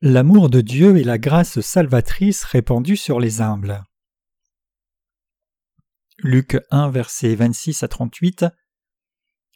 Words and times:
L'amour 0.00 0.48
de 0.48 0.60
Dieu 0.60 0.96
et 0.96 1.02
la 1.02 1.18
grâce 1.18 1.58
salvatrice 1.58 2.44
répandue 2.44 2.96
sur 2.96 3.18
les 3.18 3.40
humbles. 3.40 3.82
Luc 6.18 6.56
1, 6.70 6.90
versets 6.90 7.34
26 7.34 7.82
à 7.82 7.88
38. 7.88 8.46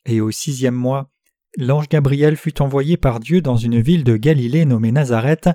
Et 0.05 0.21
au 0.21 0.33
sixième 0.33 0.75
mois, 0.75 1.13
l'ange 1.57 1.89
Gabriel 1.89 2.37
fut 2.37 2.61
envoyé 2.61 2.97
par 2.97 3.21
Dieu 3.21 3.41
dans 3.41 3.57
une 3.57 3.81
ville 3.81 4.03
de 4.03 4.17
Galilée 4.17 4.65
nommée 4.65 4.91
Nazareth, 4.91 5.49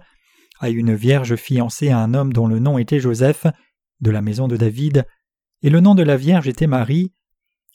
à 0.61 0.69
une 0.69 0.95
vierge 0.95 1.36
fiancée 1.36 1.89
à 1.89 2.00
un 2.00 2.14
homme 2.14 2.31
dont 2.31 2.47
le 2.47 2.59
nom 2.59 2.78
était 2.78 3.01
Joseph, 3.01 3.45
de 4.00 4.11
la 4.11 4.21
maison 4.21 4.47
de 4.47 4.56
David, 4.56 5.06
et 5.64 5.69
le 5.69 5.81
nom 5.81 5.95
de 5.95 6.04
la 6.04 6.15
vierge 6.15 6.47
était 6.47 6.65
Marie. 6.65 7.14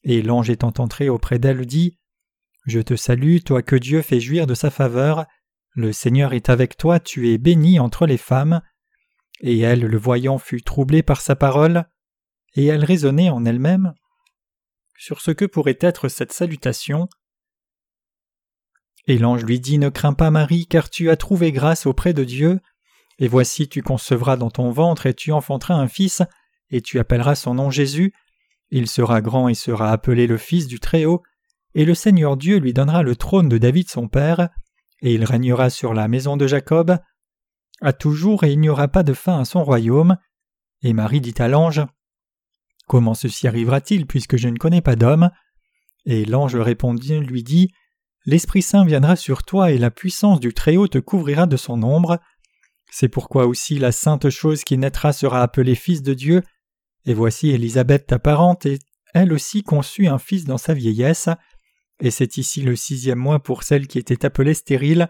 Et 0.04 0.22
l'ange 0.22 0.48
étant 0.48 0.72
entré 0.78 1.10
auprès 1.10 1.38
d'elle 1.38 1.66
dit 1.66 1.98
Je 2.64 2.80
te 2.80 2.96
salue, 2.96 3.40
toi 3.44 3.60
que 3.60 3.76
Dieu 3.76 4.00
fait 4.00 4.18
jouir 4.18 4.46
de 4.46 4.54
sa 4.54 4.70
faveur. 4.70 5.26
Le 5.74 5.92
Seigneur 5.92 6.34
est 6.34 6.50
avec 6.50 6.76
toi, 6.76 7.00
tu 7.00 7.30
es 7.30 7.38
bénie 7.38 7.78
entre 7.78 8.06
les 8.06 8.18
femmes. 8.18 8.60
Et 9.40 9.58
elle, 9.60 9.80
le 9.80 9.98
voyant, 9.98 10.38
fut 10.38 10.62
troublée 10.62 11.02
par 11.02 11.20
sa 11.20 11.34
parole, 11.34 11.86
et 12.54 12.66
elle 12.66 12.84
raisonnait 12.84 13.30
en 13.30 13.44
elle-même 13.44 13.94
sur 14.98 15.20
ce 15.20 15.32
que 15.32 15.44
pourrait 15.44 15.78
être 15.80 16.08
cette 16.08 16.32
salutation. 16.32 17.08
Et 19.08 19.18
l'ange 19.18 19.44
lui 19.44 19.58
dit 19.58 19.78
Ne 19.78 19.88
crains 19.88 20.12
pas, 20.12 20.30
Marie, 20.30 20.66
car 20.66 20.90
tu 20.90 21.10
as 21.10 21.16
trouvé 21.16 21.50
grâce 21.50 21.86
auprès 21.86 22.12
de 22.12 22.22
Dieu, 22.22 22.60
et 23.18 23.26
voici 23.26 23.68
tu 23.68 23.82
concevras 23.82 24.36
dans 24.36 24.50
ton 24.50 24.70
ventre, 24.70 25.06
et 25.06 25.14
tu 25.14 25.32
enfanteras 25.32 25.74
un 25.74 25.88
fils, 25.88 26.22
et 26.70 26.82
tu 26.82 27.00
appelleras 27.00 27.34
son 27.34 27.54
nom 27.54 27.70
Jésus. 27.70 28.12
Il 28.70 28.88
sera 28.88 29.20
grand 29.20 29.48
et 29.48 29.54
sera 29.54 29.90
appelé 29.90 30.26
le 30.26 30.38
Fils 30.38 30.66
du 30.66 30.78
Très-Haut, 30.78 31.22
et 31.74 31.84
le 31.84 31.94
Seigneur 31.94 32.36
Dieu 32.36 32.58
lui 32.58 32.72
donnera 32.72 33.02
le 33.02 33.16
trône 33.16 33.48
de 33.48 33.58
David 33.58 33.88
son 33.90 34.06
père, 34.06 34.50
et 35.02 35.14
il 35.14 35.24
régnera 35.24 35.68
sur 35.68 35.92
la 35.92 36.08
maison 36.08 36.36
de 36.36 36.46
Jacob 36.46 36.96
à 37.80 37.92
toujours, 37.92 38.44
et 38.44 38.52
il 38.52 38.60
n'y 38.60 38.68
aura 38.68 38.88
pas 38.88 39.02
de 39.02 39.12
fin 39.12 39.40
à 39.40 39.44
son 39.44 39.64
royaume. 39.64 40.16
Et 40.82 40.92
Marie 40.92 41.20
dit 41.20 41.34
à 41.38 41.48
l'ange 41.48 41.82
Comment 42.86 43.14
ceci 43.14 43.48
arrivera-t-il 43.48 44.06
puisque 44.06 44.36
je 44.36 44.48
ne 44.48 44.56
connais 44.56 44.80
pas 44.80 44.96
d'homme? 44.96 45.30
Et 46.06 46.24
l'ange 46.24 46.56
répondit 46.56 47.18
lui 47.18 47.42
dit 47.42 47.72
L'Esprit 48.24 48.62
Saint 48.62 48.84
viendra 48.84 49.16
sur 49.16 49.42
toi 49.42 49.72
et 49.72 49.78
la 49.78 49.90
puissance 49.90 50.38
du 50.38 50.54
Très-Haut 50.54 50.86
te 50.86 50.98
couvrira 50.98 51.46
de 51.46 51.56
son 51.56 51.82
ombre. 51.82 52.20
C'est 52.90 53.08
pourquoi 53.08 53.46
aussi 53.46 53.78
la 53.78 53.90
sainte 53.90 54.30
chose 54.30 54.62
qui 54.62 54.78
naîtra 54.78 55.12
sera 55.12 55.42
appelée 55.42 55.74
Fils 55.74 56.02
de 56.02 56.14
Dieu. 56.14 56.42
Et 57.04 57.14
voici 57.14 57.50
Élisabeth 57.50 58.06
ta 58.06 58.20
parente, 58.20 58.64
et 58.66 58.78
elle 59.12 59.32
aussi 59.32 59.64
conçut 59.64 60.06
un 60.06 60.18
fils 60.18 60.44
dans 60.44 60.58
sa 60.58 60.72
vieillesse 60.72 61.28
et 62.00 62.10
c'est 62.10 62.36
ici 62.36 62.62
le 62.62 62.76
sixième 62.76 63.18
mois 63.18 63.42
pour 63.42 63.62
celle 63.62 63.86
qui 63.86 63.98
était 63.98 64.24
appelée 64.24 64.54
stérile, 64.54 65.08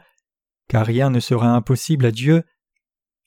car 0.69 0.87
rien 0.87 1.11
ne 1.11 1.21
sera 1.21 1.49
impossible 1.49 2.07
à 2.07 2.11
Dieu. 2.11 2.45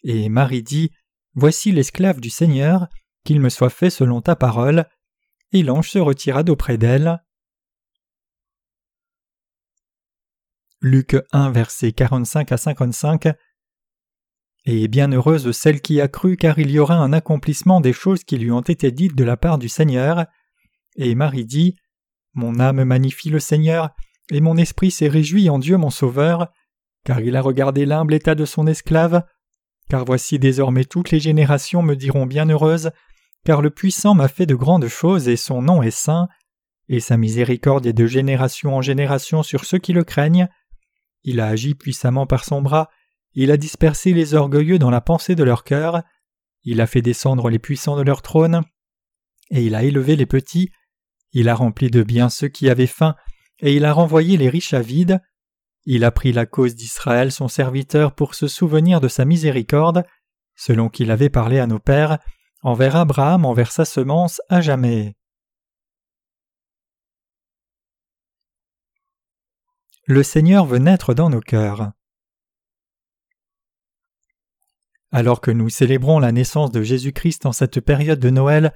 Et 0.03 0.30
Marie 0.30 0.64
dit 0.64 0.92
Voici 1.34 1.72
l'esclave 1.72 2.22
du 2.22 2.30
Seigneur, 2.30 2.88
qu'il 3.23 3.42
me 3.42 3.50
soit 3.50 3.70
fait 3.70 3.89
selon 3.89 4.22
ta 4.22 4.36
parole. 4.36 4.88
Et 5.52 5.64
l'ange 5.64 5.89
se 5.89 6.00
retira 6.00 6.44
d'auprès 6.44 6.78
d'elle. 6.78 7.22
Luc 10.81 11.17
1, 11.31 11.52
versets 11.52 11.92
45 11.92 12.52
à 12.52 12.58
55. 12.58 13.28
Et 14.66 14.88
bienheureuse 14.88 15.52
celle 15.52 15.81
qui 15.81 16.02
a 16.02 16.08
cru, 16.08 16.38
car 16.38 16.58
il 16.59 16.72
y 16.72 16.80
aura 16.80 16.95
un 16.95 17.14
accomplissement 17.14 17.81
des 17.81 17.94
choses 17.94 18.23
qui 18.23 18.38
lui 18.38 18.52
ont 18.52 18.62
été 18.62 18.92
dites 18.92 19.16
de 19.16 19.23
la 19.23 19.38
part 19.38 19.58
du 19.58 19.69
Seigneur. 19.69 20.25
Et 20.96 21.16
Marie 21.16 21.46
dit 21.46 21.75
mon 22.35 22.59
âme 22.59 22.84
magnifie 22.84 23.29
le 23.29 23.40
Seigneur, 23.40 23.90
et 24.31 24.41
mon 24.41 24.57
esprit 24.57 24.91
s'est 24.91 25.07
réjoui 25.07 25.50
en 25.50 25.59
Dieu 25.59 25.78
mon 25.78 25.90
Sauveur, 25.90 26.47
car 27.06 27.19
il 27.22 27.35
a 27.35 27.41
regardé 27.41 27.85
l'humble 27.85 28.13
état 28.13 28.35
de 28.35 28.46
son 28.46 28.68
esclave. 28.68 29.23
Car 29.90 30.03
voici 30.03 30.40
désormais 30.40 30.85
toutes 30.85 31.12
les 31.12 31.19
générations 31.19 31.81
me 31.81 31.96
diront 31.96 32.25
bienheureuse, 32.25 32.91
car 33.46 33.62
le 33.62 33.69
puissant 33.69 34.16
m'a 34.16 34.28
fait 34.28 34.47
de 34.47 34.56
grandes 34.56 34.88
choses 34.88 35.28
et 35.28 35.38
son 35.38 35.62
nom 35.62 35.84
est 35.84 35.91
saint, 35.91 36.28
et 36.90 37.00
sa 37.00 37.18
miséricorde 37.18 37.85
est 37.85 37.94
de 37.94 38.07
génération 38.07 38.75
en 38.75 38.81
génération 38.81 39.44
sur 39.44 39.66
ceux 39.66 39.78
qui 39.78 39.94
le 39.94 40.03
craignent. 40.03 40.50
Il 41.23 41.40
a 41.40 41.47
agi 41.47 41.75
puissamment 41.75 42.25
par 42.25 42.44
son 42.44 42.62
bras, 42.62 42.90
il 43.34 43.52
a 43.52 43.57
dispersé 43.57 44.13
les 44.13 44.34
orgueilleux 44.34 44.79
dans 44.79 44.90
la 44.90 45.02
pensée 45.02 45.35
de 45.35 45.44
leur 45.44 45.63
cœur, 45.63 46.03
il 46.63 46.81
a 46.81 46.88
fait 46.88 47.02
descendre 47.02 47.50
les 47.50 47.59
puissants 47.59 47.97
de 47.97 48.02
leur 48.02 48.23
trône, 48.23 48.63
et 49.52 49.63
il 49.63 49.75
a 49.75 49.84
élevé 49.84 50.16
les 50.16 50.25
petits, 50.25 50.72
il 51.35 51.50
a 51.50 51.53
rempli 51.53 51.91
de 51.91 52.01
bien 52.01 52.29
ceux 52.29 52.47
qui 52.47 52.69
avaient 52.69 52.88
faim, 52.88 53.13
et 53.59 53.75
il 53.75 53.84
a 53.84 53.91
renvoyé 53.91 54.38
les 54.38 54.50
riches 54.50 54.73
à 54.73 54.79
vide. 54.79 55.22
Il 55.84 56.06
a 56.06 56.12
pris 56.12 56.31
la 56.31 56.46
cause 56.46 56.75
d'Israël 56.75 57.29
son 57.29 57.50
serviteur 57.50 58.16
pour 58.16 58.35
se 58.35 58.47
souvenir 58.47 59.01
de 59.01 59.09
sa 59.09 59.25
miséricorde, 59.25 60.06
selon 60.56 60.88
qu'il 60.88 61.12
avait 61.12 61.29
parlé 61.29 61.59
à 61.59 61.68
nos 61.68 61.78
pères, 61.78 62.19
envers 62.63 62.96
Abraham, 62.96 63.44
envers 63.44 63.73
sa 63.73 63.84
semence, 63.84 64.41
à 64.47 64.62
jamais. 64.62 65.18
Le 70.06 70.23
Seigneur 70.23 70.66
veut 70.66 70.79
naître 70.79 71.13
dans 71.13 71.29
nos 71.29 71.41
cœurs. 71.41 71.91
Alors 75.12 75.41
que 75.41 75.52
nous 75.52 75.67
célébrons 75.67 76.19
la 76.19 76.31
naissance 76.31 76.72
de 76.72 76.81
Jésus-Christ 76.81 77.46
en 77.46 77.52
cette 77.52 77.81
période 77.81 78.19
de 78.19 78.29
Noël, 78.29 78.73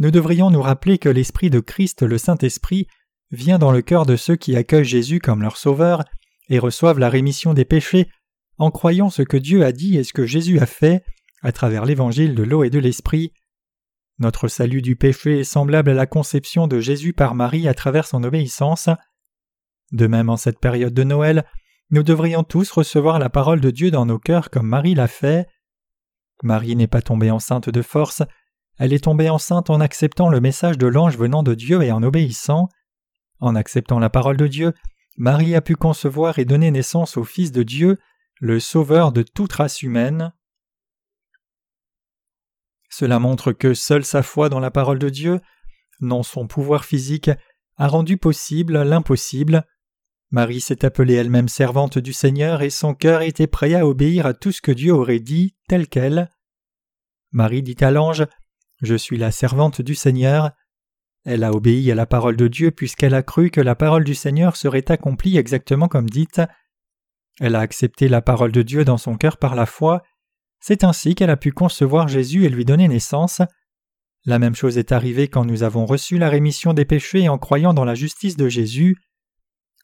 nous 0.00 0.10
devrions 0.10 0.50
nous 0.50 0.62
rappeler 0.62 0.98
que 0.98 1.08
l'Esprit 1.08 1.50
de 1.50 1.60
Christ, 1.60 2.02
le 2.02 2.18
Saint-Esprit, 2.18 2.86
vient 3.30 3.58
dans 3.58 3.72
le 3.72 3.82
cœur 3.82 4.06
de 4.06 4.16
ceux 4.16 4.36
qui 4.36 4.56
accueillent 4.56 4.84
Jésus 4.84 5.20
comme 5.20 5.42
leur 5.42 5.56
Sauveur 5.56 6.04
et 6.48 6.58
reçoivent 6.58 6.98
la 6.98 7.08
rémission 7.08 7.54
des 7.54 7.64
péchés 7.64 8.08
en 8.58 8.70
croyant 8.70 9.10
ce 9.10 9.22
que 9.22 9.36
Dieu 9.36 9.64
a 9.64 9.72
dit 9.72 9.96
et 9.96 10.04
ce 10.04 10.12
que 10.12 10.26
Jésus 10.26 10.58
a 10.58 10.66
fait 10.66 11.02
à 11.42 11.52
travers 11.52 11.84
l'évangile 11.84 12.34
de 12.34 12.42
l'eau 12.42 12.64
et 12.64 12.70
de 12.70 12.78
l'Esprit. 12.78 13.32
Notre 14.18 14.48
salut 14.48 14.80
du 14.80 14.96
péché 14.96 15.40
est 15.40 15.44
semblable 15.44 15.90
à 15.90 15.94
la 15.94 16.06
conception 16.06 16.66
de 16.66 16.80
Jésus 16.80 17.12
par 17.12 17.34
Marie 17.34 17.68
à 17.68 17.74
travers 17.74 18.06
son 18.06 18.24
obéissance. 18.24 18.88
De 19.92 20.06
même 20.06 20.30
en 20.30 20.36
cette 20.36 20.58
période 20.58 20.94
de 20.94 21.04
Noël, 21.04 21.44
nous 21.90 22.02
devrions 22.02 22.42
tous 22.42 22.70
recevoir 22.70 23.18
la 23.18 23.30
parole 23.30 23.60
de 23.60 23.70
Dieu 23.70 23.90
dans 23.90 24.06
nos 24.06 24.18
cœurs 24.18 24.50
comme 24.50 24.66
Marie 24.66 24.94
l'a 24.94 25.06
fait. 25.06 25.46
Marie 26.42 26.76
n'est 26.76 26.86
pas 26.86 27.02
tombée 27.02 27.30
enceinte 27.30 27.68
de 27.68 27.82
force, 27.82 28.22
elle 28.78 28.92
est 28.92 29.04
tombée 29.04 29.30
enceinte 29.30 29.70
en 29.70 29.80
acceptant 29.80 30.28
le 30.28 30.40
message 30.40 30.78
de 30.78 30.86
l'ange 30.86 31.16
venant 31.16 31.42
de 31.42 31.54
Dieu 31.54 31.82
et 31.82 31.92
en 31.92 32.02
obéissant. 32.02 32.68
En 33.40 33.54
acceptant 33.54 33.98
la 33.98 34.10
parole 34.10 34.36
de 34.36 34.46
Dieu, 34.46 34.72
Marie 35.16 35.54
a 35.54 35.62
pu 35.62 35.76
concevoir 35.76 36.38
et 36.38 36.44
donner 36.44 36.70
naissance 36.70 37.16
au 37.16 37.24
Fils 37.24 37.52
de 37.52 37.62
Dieu, 37.62 37.98
le 38.38 38.60
Sauveur 38.60 39.12
de 39.12 39.22
toute 39.22 39.52
race 39.52 39.82
humaine. 39.82 40.32
Cela 42.90 43.18
montre 43.18 43.52
que 43.52 43.74
seule 43.74 44.04
sa 44.04 44.22
foi 44.22 44.48
dans 44.48 44.60
la 44.60 44.70
parole 44.70 44.98
de 44.98 45.08
Dieu, 45.08 45.40
non 46.00 46.22
son 46.22 46.46
pouvoir 46.46 46.84
physique, 46.84 47.30
a 47.76 47.88
rendu 47.88 48.16
possible 48.16 48.82
l'impossible. 48.82 49.64
Marie 50.30 50.60
s'est 50.60 50.84
appelée 50.84 51.14
elle-même 51.14 51.48
servante 51.48 51.98
du 51.98 52.12
Seigneur 52.12 52.62
et 52.62 52.70
son 52.70 52.94
cœur 52.94 53.22
était 53.22 53.46
prêt 53.46 53.74
à 53.74 53.86
obéir 53.86 54.26
à 54.26 54.34
tout 54.34 54.52
ce 54.52 54.60
que 54.60 54.72
Dieu 54.72 54.92
aurait 54.92 55.20
dit 55.20 55.56
tel 55.68 55.88
quel. 55.88 56.30
Marie 57.32 57.62
dit 57.62 57.76
à 57.80 57.90
l'ange 57.90 58.26
je 58.82 58.94
suis 58.94 59.16
la 59.16 59.30
servante 59.30 59.80
du 59.80 59.94
Seigneur. 59.94 60.50
Elle 61.24 61.44
a 61.44 61.52
obéi 61.52 61.90
à 61.90 61.94
la 61.94 62.06
parole 62.06 62.36
de 62.36 62.48
Dieu 62.48 62.70
puisqu'elle 62.70 63.14
a 63.14 63.22
cru 63.22 63.50
que 63.50 63.60
la 63.60 63.74
parole 63.74 64.04
du 64.04 64.14
Seigneur 64.14 64.56
serait 64.56 64.90
accomplie 64.90 65.38
exactement 65.38 65.88
comme 65.88 66.08
dite. 66.08 66.40
Elle 67.40 67.54
a 67.54 67.60
accepté 67.60 68.08
la 68.08 68.22
parole 68.22 68.52
de 68.52 68.62
Dieu 68.62 68.84
dans 68.84 68.98
son 68.98 69.16
cœur 69.16 69.36
par 69.36 69.54
la 69.54 69.66
foi. 69.66 70.02
C'est 70.60 70.84
ainsi 70.84 71.14
qu'elle 71.14 71.30
a 71.30 71.36
pu 71.36 71.52
concevoir 71.52 72.08
Jésus 72.08 72.44
et 72.44 72.48
lui 72.48 72.64
donner 72.64 72.88
naissance. 72.88 73.42
La 74.24 74.38
même 74.38 74.54
chose 74.54 74.78
est 74.78 74.92
arrivée 74.92 75.28
quand 75.28 75.44
nous 75.44 75.62
avons 75.62 75.86
reçu 75.86 76.18
la 76.18 76.28
rémission 76.28 76.72
des 76.72 76.84
péchés 76.84 77.28
en 77.28 77.38
croyant 77.38 77.74
dans 77.74 77.84
la 77.84 77.94
justice 77.94 78.36
de 78.36 78.48
Jésus. 78.48 78.96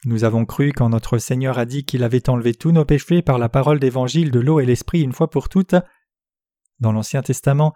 Nous 0.04 0.24
avons 0.24 0.44
cru 0.44 0.72
quand 0.72 0.88
notre 0.88 1.18
Seigneur 1.18 1.58
a 1.58 1.64
dit 1.64 1.84
qu'il 1.84 2.02
avait 2.02 2.28
enlevé 2.28 2.54
tous 2.54 2.72
nos 2.72 2.84
péchés 2.84 3.22
par 3.22 3.38
la 3.38 3.48
parole 3.48 3.78
d'évangile 3.78 4.32
de 4.32 4.40
l'eau 4.40 4.58
et 4.58 4.66
l'esprit 4.66 5.02
une 5.02 5.12
fois 5.12 5.30
pour 5.30 5.48
toutes. 5.48 5.76
Dans 6.80 6.90
l'Ancien 6.90 7.22
Testament, 7.22 7.72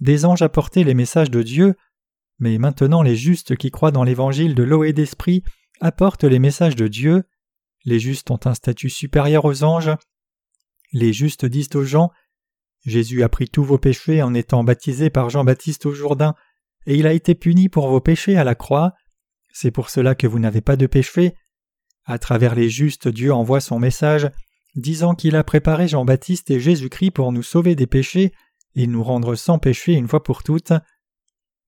des 0.00 0.24
anges 0.24 0.42
apportaient 0.42 0.84
les 0.84 0.94
messages 0.94 1.30
de 1.30 1.42
Dieu, 1.42 1.74
mais 2.38 2.58
maintenant 2.58 3.02
les 3.02 3.16
justes 3.16 3.56
qui 3.56 3.70
croient 3.70 3.92
dans 3.92 4.04
l'évangile 4.04 4.54
de 4.54 4.62
l'eau 4.62 4.84
et 4.84 4.92
d'esprit 4.92 5.42
apportent 5.80 6.24
les 6.24 6.38
messages 6.38 6.76
de 6.76 6.88
Dieu. 6.88 7.24
Les 7.84 7.98
justes 7.98 8.30
ont 8.30 8.40
un 8.44 8.54
statut 8.54 8.90
supérieur 8.90 9.44
aux 9.44 9.64
anges. 9.64 9.92
Les 10.92 11.12
justes 11.12 11.46
disent 11.46 11.74
aux 11.74 11.84
gens 11.84 12.10
Jésus 12.84 13.22
a 13.22 13.28
pris 13.28 13.48
tous 13.48 13.64
vos 13.64 13.78
péchés 13.78 14.22
en 14.22 14.32
étant 14.32 14.62
baptisé 14.62 15.10
par 15.10 15.28
Jean-Baptiste 15.28 15.86
au 15.86 15.92
Jourdain, 15.92 16.34
et 16.86 16.96
il 16.96 17.06
a 17.06 17.12
été 17.12 17.34
puni 17.34 17.68
pour 17.68 17.88
vos 17.88 18.00
péchés 18.00 18.36
à 18.36 18.44
la 18.44 18.54
croix. 18.54 18.92
C'est 19.52 19.72
pour 19.72 19.90
cela 19.90 20.14
que 20.14 20.28
vous 20.28 20.38
n'avez 20.38 20.60
pas 20.60 20.76
de 20.76 20.86
péché. 20.86 21.34
À 22.04 22.18
travers 22.18 22.54
les 22.54 22.68
justes, 22.68 23.08
Dieu 23.08 23.32
envoie 23.32 23.60
son 23.60 23.80
message, 23.80 24.30
disant 24.76 25.16
qu'il 25.16 25.34
a 25.34 25.42
préparé 25.42 25.88
Jean-Baptiste 25.88 26.50
et 26.52 26.60
Jésus-Christ 26.60 27.10
pour 27.10 27.32
nous 27.32 27.42
sauver 27.42 27.74
des 27.74 27.88
péchés 27.88 28.32
et 28.76 28.86
nous 28.86 29.02
rendre 29.02 29.34
sans 29.34 29.58
péché 29.58 29.94
une 29.94 30.06
fois 30.06 30.22
pour 30.22 30.44
toutes. 30.44 30.72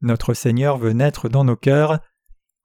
Notre 0.01 0.35
Seigneur 0.35 0.79
veut 0.79 0.93
naître 0.93 1.29
dans 1.29 1.45
nos 1.45 1.57
cœurs. 1.57 2.01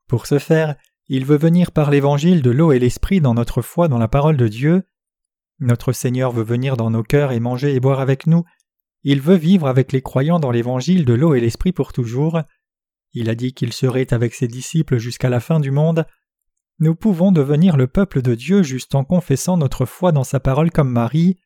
Pour 0.07 0.27
ce 0.27 0.37
faire, 0.37 0.75
il 1.07 1.25
veut 1.25 1.37
venir 1.37 1.71
par 1.71 1.89
l'évangile 1.89 2.41
de 2.41 2.51
l'eau 2.51 2.71
et 2.71 2.79
l'esprit 2.79 3.21
dans 3.21 3.33
notre 3.33 3.61
foi 3.61 3.87
dans 3.87 3.97
la 3.97 4.07
parole 4.07 4.37
de 4.37 4.47
Dieu. 4.47 4.83
Notre 5.59 5.93
Seigneur 5.93 6.31
veut 6.31 6.43
venir 6.43 6.77
dans 6.77 6.91
nos 6.91 7.03
cœurs 7.03 7.31
et 7.31 7.39
manger 7.39 7.73
et 7.73 7.79
boire 7.79 7.99
avec 7.99 8.27
nous. 8.27 8.43
Il 9.03 9.21
veut 9.21 9.35
vivre 9.35 9.67
avec 9.67 9.91
les 9.91 10.01
croyants 10.01 10.39
dans 10.39 10.51
l'évangile 10.51 11.05
de 11.05 11.13
l'eau 11.13 11.33
et 11.33 11.39
l'esprit 11.39 11.71
pour 11.71 11.91
toujours. 11.91 12.41
Il 13.13 13.29
a 13.29 13.35
dit 13.35 13.53
qu'il 13.53 13.73
serait 13.73 14.13
avec 14.13 14.33
ses 14.33 14.47
disciples 14.47 14.97
jusqu'à 14.97 15.29
la 15.29 15.39
fin 15.39 15.59
du 15.59 15.71
monde. 15.71 16.05
Nous 16.79 16.95
pouvons 16.95 17.31
devenir 17.31 17.77
le 17.77 17.87
peuple 17.87 18.21
de 18.21 18.35
Dieu 18.35 18.63
juste 18.63 18.95
en 18.95 19.03
confessant 19.03 19.57
notre 19.57 19.85
foi 19.85 20.11
dans 20.11 20.23
sa 20.23 20.39
parole 20.39 20.71
comme 20.71 20.89
Marie. 20.89 21.37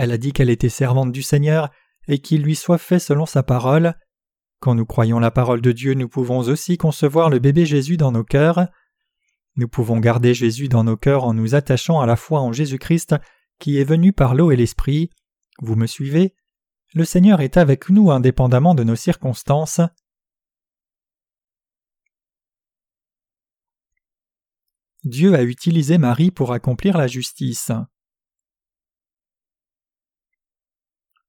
Elle 0.00 0.12
a 0.12 0.16
dit 0.16 0.32
qu'elle 0.32 0.48
était 0.48 0.68
servante 0.68 1.10
du 1.10 1.22
Seigneur 1.22 1.70
et 2.06 2.20
qu'il 2.20 2.42
lui 2.42 2.54
soit 2.54 2.78
fait 2.78 3.00
selon 3.00 3.26
sa 3.26 3.42
parole. 3.42 3.96
Quand 4.60 4.76
nous 4.76 4.86
croyons 4.86 5.18
la 5.18 5.32
parole 5.32 5.60
de 5.60 5.72
Dieu, 5.72 5.94
nous 5.94 6.08
pouvons 6.08 6.38
aussi 6.38 6.78
concevoir 6.78 7.30
le 7.30 7.40
bébé 7.40 7.66
Jésus 7.66 7.96
dans 7.96 8.12
nos 8.12 8.22
cœurs. 8.22 8.68
Nous 9.56 9.66
pouvons 9.66 9.98
garder 9.98 10.34
Jésus 10.34 10.68
dans 10.68 10.84
nos 10.84 10.96
cœurs 10.96 11.24
en 11.24 11.34
nous 11.34 11.56
attachant 11.56 11.98
à 12.00 12.06
la 12.06 12.14
foi 12.14 12.40
en 12.40 12.52
Jésus-Christ 12.52 13.16
qui 13.58 13.80
est 13.80 13.84
venu 13.84 14.12
par 14.12 14.36
l'eau 14.36 14.52
et 14.52 14.56
l'esprit. 14.56 15.10
Vous 15.60 15.74
me 15.74 15.88
suivez? 15.88 16.36
Le 16.94 17.04
Seigneur 17.04 17.40
est 17.40 17.56
avec 17.56 17.90
nous 17.90 18.12
indépendamment 18.12 18.76
de 18.76 18.84
nos 18.84 18.94
circonstances. 18.94 19.80
Dieu 25.02 25.34
a 25.34 25.42
utilisé 25.42 25.98
Marie 25.98 26.30
pour 26.30 26.52
accomplir 26.52 26.96
la 26.96 27.08
justice. 27.08 27.72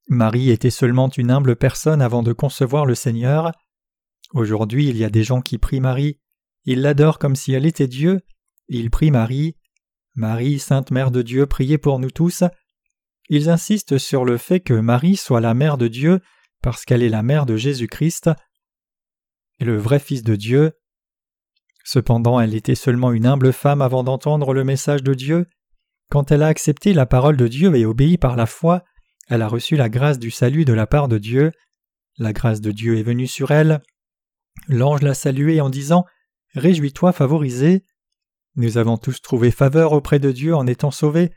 Marie 0.10 0.50
était 0.50 0.72
seulement 0.72 1.10
une 1.10 1.30
humble 1.30 1.56
personne 1.56 2.02
avant 2.02 2.24
de 2.24 2.34
concevoir 2.34 2.88
le 2.88 2.96
Seigneur. 2.96 3.52
Aujourd'hui 4.34 4.88
il 4.90 4.98
y 4.98 5.04
a 5.04 5.10
des 5.12 5.24
gens 5.24 5.42
qui 5.42 5.60
prient 5.60 5.80
Marie, 5.80 6.20
ils 6.66 6.82
l'adorent 6.82 7.20
comme 7.20 7.36
si 7.36 7.54
elle 7.54 7.68
était 7.68 7.88
Dieu, 7.88 8.22
ils 8.68 8.90
prient 8.90 9.12
Marie. 9.12 9.56
Marie, 10.16 10.58
Sainte 10.58 10.90
Mère 10.90 11.12
de 11.12 11.22
Dieu, 11.22 11.46
priez 11.46 11.78
pour 11.78 12.00
nous 12.00 12.10
tous. 12.10 12.44
Ils 13.30 13.50
insistent 13.50 14.00
sur 14.00 14.26
le 14.26 14.38
fait 14.38 14.60
que 14.60 14.74
Marie 14.74 15.16
soit 15.16 15.42
la 15.42 15.54
mère 15.54 15.78
de 15.78 15.88
Dieu 15.88 16.20
parce 16.64 16.86
qu'elle 16.86 17.04
est 17.04 17.10
la 17.10 17.24
mère 17.24 17.46
de 17.46 17.56
Jésus-Christ, 17.56 18.32
le 19.60 19.78
vrai 19.78 20.00
Fils 20.00 20.24
de 20.24 20.36
Dieu. 20.36 20.74
Cependant 21.86 22.40
elle 22.40 22.56
était 22.56 22.74
seulement 22.74 23.12
une 23.12 23.28
humble 23.28 23.54
femme 23.54 23.84
avant 23.84 24.04
d'entendre 24.04 24.56
le 24.56 24.64
message 24.64 25.04
de 25.04 25.14
Dieu. 25.14 25.46
Quand 26.10 26.32
elle 26.32 26.42
a 26.42 26.48
accepté 26.48 26.94
la 26.94 27.06
parole 27.06 27.38
de 27.38 27.48
Dieu 27.48 27.76
et 27.76 27.86
obéi 27.86 28.18
par 28.18 28.36
la 28.36 28.48
foi, 28.48 28.84
elle 29.30 29.44
a 29.44 29.48
reçu 29.48 29.76
la 29.76 29.90
grâce 29.90 30.18
du 30.18 30.31
salut 30.31 30.66
de 30.66 30.74
la 30.74 30.88
part 30.88 31.08
de 31.08 31.20
Dieu. 31.20 31.52
La 32.18 32.34
grâce 32.34 32.62
de 32.62 32.72
Dieu 32.72 32.98
est 32.98 33.04
venue 33.04 33.28
sur 33.28 33.52
elle. 33.52 33.81
L'ange 34.68 35.04
l'a 35.04 35.14
saluée 35.14 35.62
en 35.62 35.70
disant 35.70 36.06
Réjouis-toi, 36.56 37.12
favorisé. 37.12 37.86
Nous 38.56 38.78
avons 38.80 38.98
tous 38.98 39.22
trouvé 39.22 39.52
faveur 39.52 39.94
auprès 39.94 40.18
de 40.18 40.31
Dieu 40.31 40.56
en 40.56 40.66
étant 40.66 40.90
sauvés. 40.90 41.31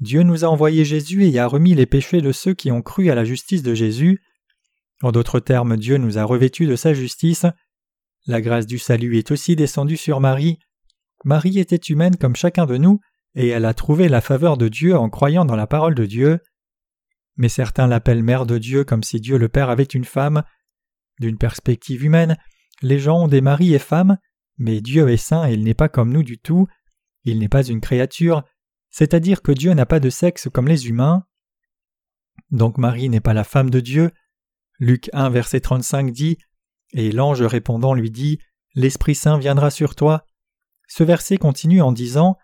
Dieu 0.00 0.22
nous 0.24 0.44
a 0.44 0.48
envoyé 0.48 0.84
Jésus 0.84 1.26
et 1.26 1.38
a 1.38 1.46
remis 1.46 1.74
les 1.74 1.86
péchés 1.86 2.20
de 2.20 2.32
ceux 2.32 2.54
qui 2.54 2.72
ont 2.72 2.82
cru 2.82 3.08
à 3.08 3.14
la 3.14 3.24
justice 3.24 3.62
de 3.62 3.74
Jésus. 3.74 4.20
En 5.02 5.12
d'autres 5.12 5.38
termes, 5.38 5.76
Dieu 5.76 5.96
nous 5.96 6.18
a 6.18 6.24
revêtus 6.24 6.66
de 6.66 6.74
sa 6.76 6.92
justice. 6.92 7.46
La 8.26 8.40
grâce 8.40 8.66
du 8.66 8.78
salut 8.78 9.16
est 9.16 9.30
aussi 9.30 9.54
descendue 9.54 9.96
sur 9.96 10.18
Marie. 10.18 10.58
Marie 11.24 11.60
était 11.60 11.76
humaine 11.76 12.16
comme 12.16 12.36
chacun 12.36 12.66
de 12.66 12.76
nous, 12.76 13.00
et 13.36 13.48
elle 13.48 13.64
a 13.64 13.74
trouvé 13.74 14.08
la 14.08 14.20
faveur 14.20 14.56
de 14.56 14.66
Dieu 14.66 14.96
en 14.96 15.08
croyant 15.08 15.44
dans 15.44 15.56
la 15.56 15.68
parole 15.68 15.94
de 15.94 16.04
Dieu 16.04 16.40
mais 17.38 17.48
certains 17.48 17.86
l'appellent 17.86 18.22
mère 18.22 18.44
de 18.44 18.58
Dieu 18.58 18.84
comme 18.84 19.02
si 19.02 19.20
Dieu 19.20 19.38
le 19.38 19.48
Père 19.48 19.70
avait 19.70 19.84
une 19.84 20.04
femme. 20.04 20.42
D'une 21.20 21.38
perspective 21.38 22.04
humaine, 22.04 22.36
les 22.82 22.98
gens 22.98 23.22
ont 23.22 23.28
des 23.28 23.40
maris 23.40 23.74
et 23.74 23.78
femmes, 23.78 24.18
mais 24.58 24.80
Dieu 24.80 25.08
est 25.08 25.16
saint 25.16 25.48
et 25.48 25.54
il 25.54 25.64
n'est 25.64 25.74
pas 25.74 25.88
comme 25.88 26.12
nous 26.12 26.24
du 26.24 26.38
tout. 26.38 26.66
Il 27.24 27.38
n'est 27.38 27.48
pas 27.48 27.64
une 27.64 27.80
créature, 27.80 28.42
c'est-à-dire 28.90 29.40
que 29.40 29.52
Dieu 29.52 29.72
n'a 29.72 29.86
pas 29.86 30.00
de 30.00 30.10
sexe 30.10 30.48
comme 30.52 30.68
les 30.68 30.88
humains. 30.88 31.24
Donc 32.50 32.76
Marie 32.76 33.08
n'est 33.08 33.20
pas 33.20 33.34
la 33.34 33.44
femme 33.44 33.70
de 33.70 33.80
Dieu. 33.80 34.10
Luc 34.80 35.08
1 35.12 35.30
verset 35.30 35.60
35 35.60 36.10
dit 36.10 36.38
Et 36.92 37.12
l'ange 37.12 37.42
répondant 37.42 37.94
lui 37.94 38.10
dit 38.10 38.38
L'Esprit 38.74 39.14
Saint 39.14 39.38
viendra 39.38 39.70
sur 39.70 39.94
toi. 39.94 40.24
Ce 40.88 41.04
verset 41.04 41.36
continue 41.36 41.82
en 41.82 41.92
disant 41.92 42.36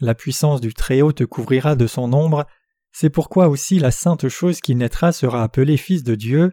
La 0.00 0.14
puissance 0.14 0.60
du 0.60 0.74
Très-Haut 0.74 1.12
te 1.12 1.24
couvrira 1.24 1.76
de 1.76 1.86
son 1.86 2.12
ombre, 2.12 2.46
c'est 2.92 3.10
pourquoi 3.10 3.48
aussi 3.48 3.78
la 3.78 3.90
sainte 3.90 4.28
chose 4.28 4.60
qui 4.60 4.74
naîtra 4.74 5.12
sera 5.12 5.42
appelée 5.42 5.76
Fils 5.76 6.02
de 6.02 6.14
Dieu. 6.14 6.52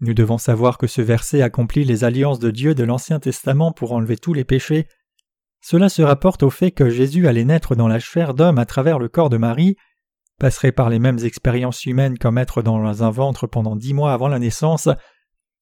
Nous 0.00 0.14
devons 0.14 0.38
savoir 0.38 0.78
que 0.78 0.86
ce 0.86 1.02
verset 1.02 1.42
accomplit 1.42 1.84
les 1.84 2.04
alliances 2.04 2.38
de 2.38 2.50
Dieu 2.50 2.74
de 2.74 2.84
l'Ancien 2.84 3.20
Testament 3.20 3.72
pour 3.72 3.92
enlever 3.92 4.16
tous 4.16 4.34
les 4.34 4.44
péchés. 4.44 4.88
Cela 5.60 5.88
se 5.88 6.02
rapporte 6.02 6.42
au 6.42 6.50
fait 6.50 6.70
que 6.70 6.90
Jésus 6.90 7.26
allait 7.28 7.44
naître 7.44 7.74
dans 7.74 7.88
la 7.88 7.98
chair 7.98 8.34
d'homme 8.34 8.58
à 8.58 8.66
travers 8.66 8.98
le 8.98 9.08
corps 9.08 9.30
de 9.30 9.36
Marie, 9.36 9.76
passerait 10.38 10.72
par 10.72 10.90
les 10.90 10.98
mêmes 10.98 11.18
expériences 11.24 11.86
humaines 11.86 12.18
comme 12.18 12.38
être 12.38 12.62
dans 12.62 13.02
un 13.02 13.10
ventre 13.10 13.46
pendant 13.46 13.74
dix 13.74 13.94
mois 13.94 14.12
avant 14.12 14.28
la 14.28 14.38
naissance, 14.38 14.88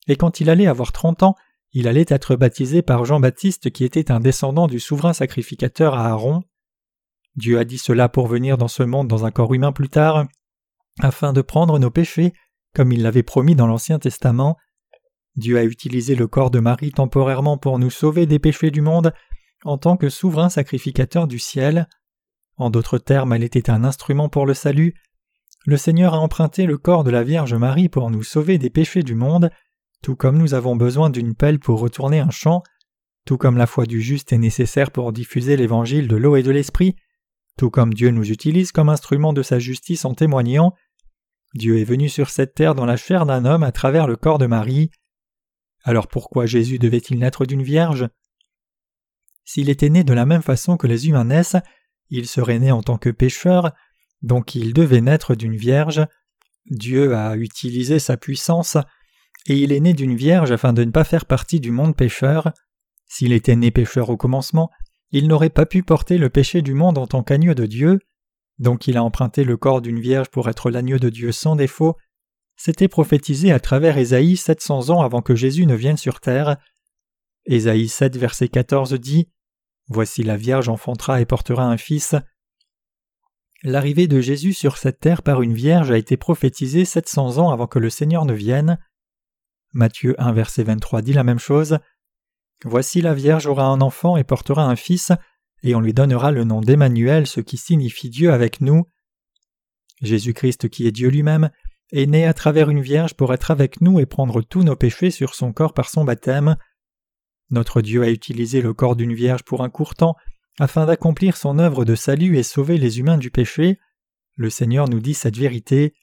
et 0.09 0.17
quand 0.17 0.41
il 0.41 0.51
allait 0.51 0.67
avoir 0.67 0.93
trente 0.93 1.23
ans, 1.23 1.37
il 1.73 1.89
allait 1.89 2.07
être 2.09 2.37
baptisé 2.37 2.83
par 2.83 3.05
Jean-Baptiste 3.05 3.71
qui 3.71 3.85
était 3.85 4.11
un 4.11 4.21
descendant 4.21 4.67
du 4.67 4.79
souverain 4.79 5.13
sacrificateur 5.13 5.95
Aaron. 5.95 6.43
Dieu 7.37 7.59
a 7.59 7.65
dit 7.65 7.79
cela 7.79 8.09
pour 8.09 8.27
venir 8.27 8.59
dans 8.59 8.69
ce 8.69 8.83
monde 8.83 9.09
dans 9.09 9.25
un 9.25 9.31
corps 9.31 9.55
humain 9.55 9.73
plus 9.73 9.89
tard, 9.89 10.27
afin 11.01 11.33
de 11.33 11.43
prendre 11.43 11.79
nos 11.79 11.91
péchés, 11.91 12.33
comme 12.75 12.93
il 12.93 13.03
l'avait 13.03 13.23
promis 13.23 13.55
dans 13.55 13.67
l'Ancien 13.67 13.99
Testament. 13.99 14.57
Dieu 15.37 15.59
a 15.59 15.65
utilisé 15.65 16.15
le 16.15 16.29
corps 16.29 16.51
de 16.51 16.61
Marie 16.61 16.93
temporairement 16.93 17.59
pour 17.59 17.79
nous 17.79 17.91
sauver 17.91 18.27
des 18.27 18.39
péchés 18.39 18.71
du 18.71 18.81
monde 18.81 19.13
en 19.65 19.79
tant 19.79 19.97
que 19.97 20.09
souverain 20.09 20.49
sacrificateur 20.49 21.27
du 21.27 21.39
ciel. 21.39 21.89
En 22.57 22.71
d'autres 22.71 22.99
termes, 22.99 23.33
elle 23.33 23.43
était 23.43 23.71
un 23.71 23.83
instrument 23.83 24.29
pour 24.29 24.47
le 24.47 24.55
salut. 24.55 24.95
Le 25.67 25.77
Seigneur 25.77 26.15
a 26.15 26.19
emprunté 26.19 26.67
le 26.67 26.79
corps 26.79 27.03
de 27.03 27.11
la 27.11 27.25
Vierge 27.25 27.55
Marie 27.55 27.89
pour 27.89 28.11
nous 28.11 28.23
sauver 28.23 28.59
des 28.59 28.71
péchés 28.71 29.03
du 29.03 29.15
monde, 29.15 29.51
tout 30.03 30.15
comme 30.15 30.39
nous 30.39 30.55
avons 30.55 30.77
besoin 30.77 31.11
d'une 31.11 31.35
pelle 31.35 31.59
pour 31.59 31.81
retourner 31.81 32.21
un 32.21 32.31
champ, 32.31 32.63
tout 33.25 33.39
comme 33.39 33.57
la 33.57 33.67
foi 33.67 33.87
du 33.87 34.03
juste 34.03 34.33
est 34.33 34.39
nécessaire 34.39 34.91
pour 34.91 35.13
diffuser 35.13 35.57
l'évangile 35.57 36.07
de 36.07 36.17
l'eau 36.17 36.37
et 36.37 36.43
de 36.43 36.51
l'esprit, 36.51 36.95
tout 37.57 37.71
comme 37.71 37.95
Dieu 37.95 38.11
nous 38.11 38.31
utilise 38.31 38.73
comme 38.73 38.89
instrument 38.89 39.33
de 39.33 39.43
sa 39.43 39.59
justice 39.59 40.05
en 40.05 40.15
témoignant, 40.15 40.75
Dieu 41.55 41.79
est 41.79 41.85
venu 41.85 42.09
sur 42.09 42.31
cette 42.31 42.55
terre 42.55 42.75
dans 42.75 42.85
la 42.85 42.97
chair 42.97 43.27
d'un 43.27 43.45
homme 43.45 43.63
à 43.63 43.71
travers 43.71 44.09
le 44.09 44.17
corps 44.17 44.39
de 44.39 44.47
Marie. 44.47 44.91
Alors 45.85 46.09
pourquoi 46.09 46.47
Jésus 46.47 46.79
devait-il 46.79 47.19
naître 47.19 47.47
d'une 47.47 47.63
vierge? 47.63 48.09
S'il 49.45 49.69
était 49.69 49.91
né 49.91 50.03
de 50.03 50.15
la 50.15 50.27
même 50.27 50.43
façon 50.43 50.77
que 50.77 50.87
les 50.87 51.09
humains 51.09 51.27
naissent, 51.27 51.57
il 52.11 52.27
serait 52.27 52.59
né 52.59 52.73
en 52.73 52.83
tant 52.83 52.99
que 52.99 53.11
pécheur, 53.11 53.73
donc 54.23 54.55
il 54.55 54.73
devait 54.73 55.01
naître 55.01 55.35
d'une 55.35 55.55
vierge. 55.55 56.05
Dieu 56.71 57.15
a 57.15 57.37
utilisé 57.37 57.99
sa 57.99 58.17
puissance, 58.17 58.77
et 59.47 59.57
il 59.59 59.71
est 59.71 59.81
né 59.81 59.93
d'une 59.93 60.17
vierge 60.17 60.51
afin 60.51 60.73
de 60.73 60.83
ne 60.83 60.91
pas 60.91 61.05
faire 61.05 61.27
partie 61.27 61.61
du 61.61 61.71
monde 61.71 61.95
pécheur. 61.95 62.53
S'il 63.07 63.33
était 63.33 63.57
né 63.57 63.71
pécheur 63.71 64.09
au 64.09 64.17
commencement, 64.17 64.71
il 65.11 65.29
n'aurait 65.29 65.51
pas 65.51 65.67
pu 65.67 65.83
porter 65.83 66.19
le 66.19 66.31
péché 66.31 66.63
du 66.63 66.75
monde 66.75 66.99
en 66.99 67.07
tant 67.07 67.23
qu'agneau 67.23 67.55
de 67.55 67.67
Dieu, 67.67 68.01
donc 68.59 68.87
il 68.87 68.97
a 68.97 69.05
emprunté 69.05 69.45
le 69.45 69.57
corps 69.57 69.81
d'une 69.81 70.01
vierge 70.01 70.29
pour 70.29 70.49
être 70.49 70.71
l'agneau 70.71 70.99
de 70.99 71.11
Dieu 71.11 71.33
sans 71.33 71.57
défaut. 71.57 71.97
C'était 72.57 72.89
prophétisé 72.89 73.53
à 73.53 73.59
travers 73.59 73.99
Ésaïe 73.99 74.37
700 74.37 74.91
ans 74.91 75.03
avant 75.03 75.23
que 75.23 75.35
Jésus 75.35 75.67
ne 75.67 75.75
vienne 75.75 75.97
sur 75.97 76.21
terre. 76.21 76.57
Ésaïe 77.47 77.89
7 77.89 78.17
verset 78.17 78.49
14 78.49 78.95
dit 78.95 79.29
Voici 79.89 80.23
la 80.23 80.37
Vierge 80.37 80.69
enfantera 80.69 81.21
et 81.21 81.27
portera 81.27 81.65
un 81.65 81.77
fils. 81.77 82.15
L'arrivée 83.65 84.07
de 84.07 84.21
Jésus 84.21 84.53
sur 84.53 84.77
cette 84.77 85.01
terre 85.01 85.23
par 85.23 85.43
une 85.43 85.55
Vierge 85.55 85.91
a 85.91 85.99
été 85.99 86.17
prophétisée 86.17 86.85
700 86.85 87.39
ans 87.39 87.51
avant 87.51 87.67
que 87.67 87.79
le 87.79 87.91
Seigneur 87.91 88.25
ne 88.25 88.35
vienne. 88.35 88.79
Matthieu 89.73 90.15
1 90.19 90.33
verset 90.33 90.63
23 90.63 91.03
dit 91.03 91.13
la 91.13 91.25
même 91.25 91.39
chose. 91.39 91.79
Voici 92.65 93.01
la 93.01 93.15
Vierge 93.15 93.47
aura 93.47 93.67
un 93.67 93.81
enfant 93.81 94.17
et 94.17 94.25
portera 94.25 94.65
un 94.65 94.77
fils, 94.77 95.13
et 95.63 95.75
on 95.75 95.81
lui 95.81 95.95
donnera 95.95 96.31
le 96.31 96.45
nom 96.45 96.61
d'Emmanuel, 96.61 97.27
ce 97.27 97.41
qui 97.41 97.57
signifie 97.57 98.11
Dieu 98.11 98.33
avec 98.33 98.61
nous. 98.61 98.85
Jésus-Christ, 100.03 100.69
qui 100.69 100.87
est 100.87 100.93
Dieu 100.93 101.09
lui-même, 101.09 101.51
est 101.93 102.07
né 102.07 102.27
à 102.27 102.35
travers 102.35 102.71
une 102.71 102.81
Vierge 102.81 103.15
pour 103.15 103.33
être 103.33 103.51
avec 103.51 103.81
nous 103.81 104.01
et 104.01 104.07
prendre 104.07 104.43
tous 104.43 104.63
nos 104.63 104.77
péchés 104.77 105.11
sur 105.11 105.35
son 105.35 105.53
corps 105.53 105.75
par 105.75 105.89
son 105.89 106.05
baptême. 106.05 106.57
Notre 107.51 107.83
Dieu 107.83 108.03
a 108.03 108.11
utilisé 108.11 108.61
le 108.61 108.75
corps 108.75 108.97
d'une 108.97 109.15
Vierge 109.15 109.43
pour 109.43 109.63
un 109.63 109.71
court 109.71 109.95
temps, 109.95 110.17
afin 110.59 110.87
d'accomplir 110.87 111.37
son 111.37 111.59
œuvre 111.59 111.85
de 111.85 111.95
salut 111.95 112.37
et 112.37 112.43
sauver 112.43 112.79
les 112.79 112.99
humains 112.99 113.19
du 113.19 113.31
péché. 113.31 113.79
Le 114.37 114.51
Seigneur 114.51 114.89
nous 114.89 115.01
dit 115.01 115.15
cette 115.15 115.37
vérité. 115.37 115.95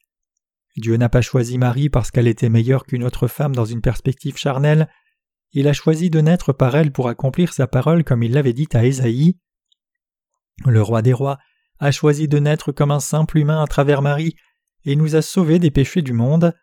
Dieu 0.77 0.95
n'a 0.97 1.09
pas 1.09 1.21
choisi 1.21 1.57
Marie 1.57 1.89
parce 1.89 2.11
qu'elle 2.11 2.27
était 2.27 2.49
meilleure 2.49 2.85
qu'une 2.85 3.03
autre 3.03 3.27
femme 3.27 3.55
dans 3.55 3.65
une 3.65 3.81
perspective 3.81 4.37
charnelle, 4.37 4.87
il 5.53 5.67
a 5.67 5.73
choisi 5.73 6.09
de 6.09 6.21
naître 6.21 6.53
par 6.53 6.75
elle 6.75 6.91
pour 6.91 7.09
accomplir 7.09 7.53
sa 7.53 7.67
parole 7.67 8.03
comme 8.03 8.23
il 8.23 8.33
l'avait 8.33 8.53
dit 8.53 8.69
à 8.73 8.85
Ésaïe. 8.85 9.37
Le 10.65 10.81
roi 10.81 11.01
des 11.01 11.13
rois 11.13 11.39
a 11.79 11.91
choisi 11.91 12.27
de 12.27 12.39
naître 12.39 12.71
comme 12.71 12.91
un 12.91 12.99
simple 12.99 13.37
humain 13.37 13.61
à 13.61 13.67
travers 13.67 14.01
Marie 14.01 14.35
et 14.85 14.95
nous 14.95 15.15
a 15.15 15.21
sauvés 15.21 15.59
des 15.59 15.71
péchés 15.71 16.01
du 16.01 16.13
monde. 16.13 16.53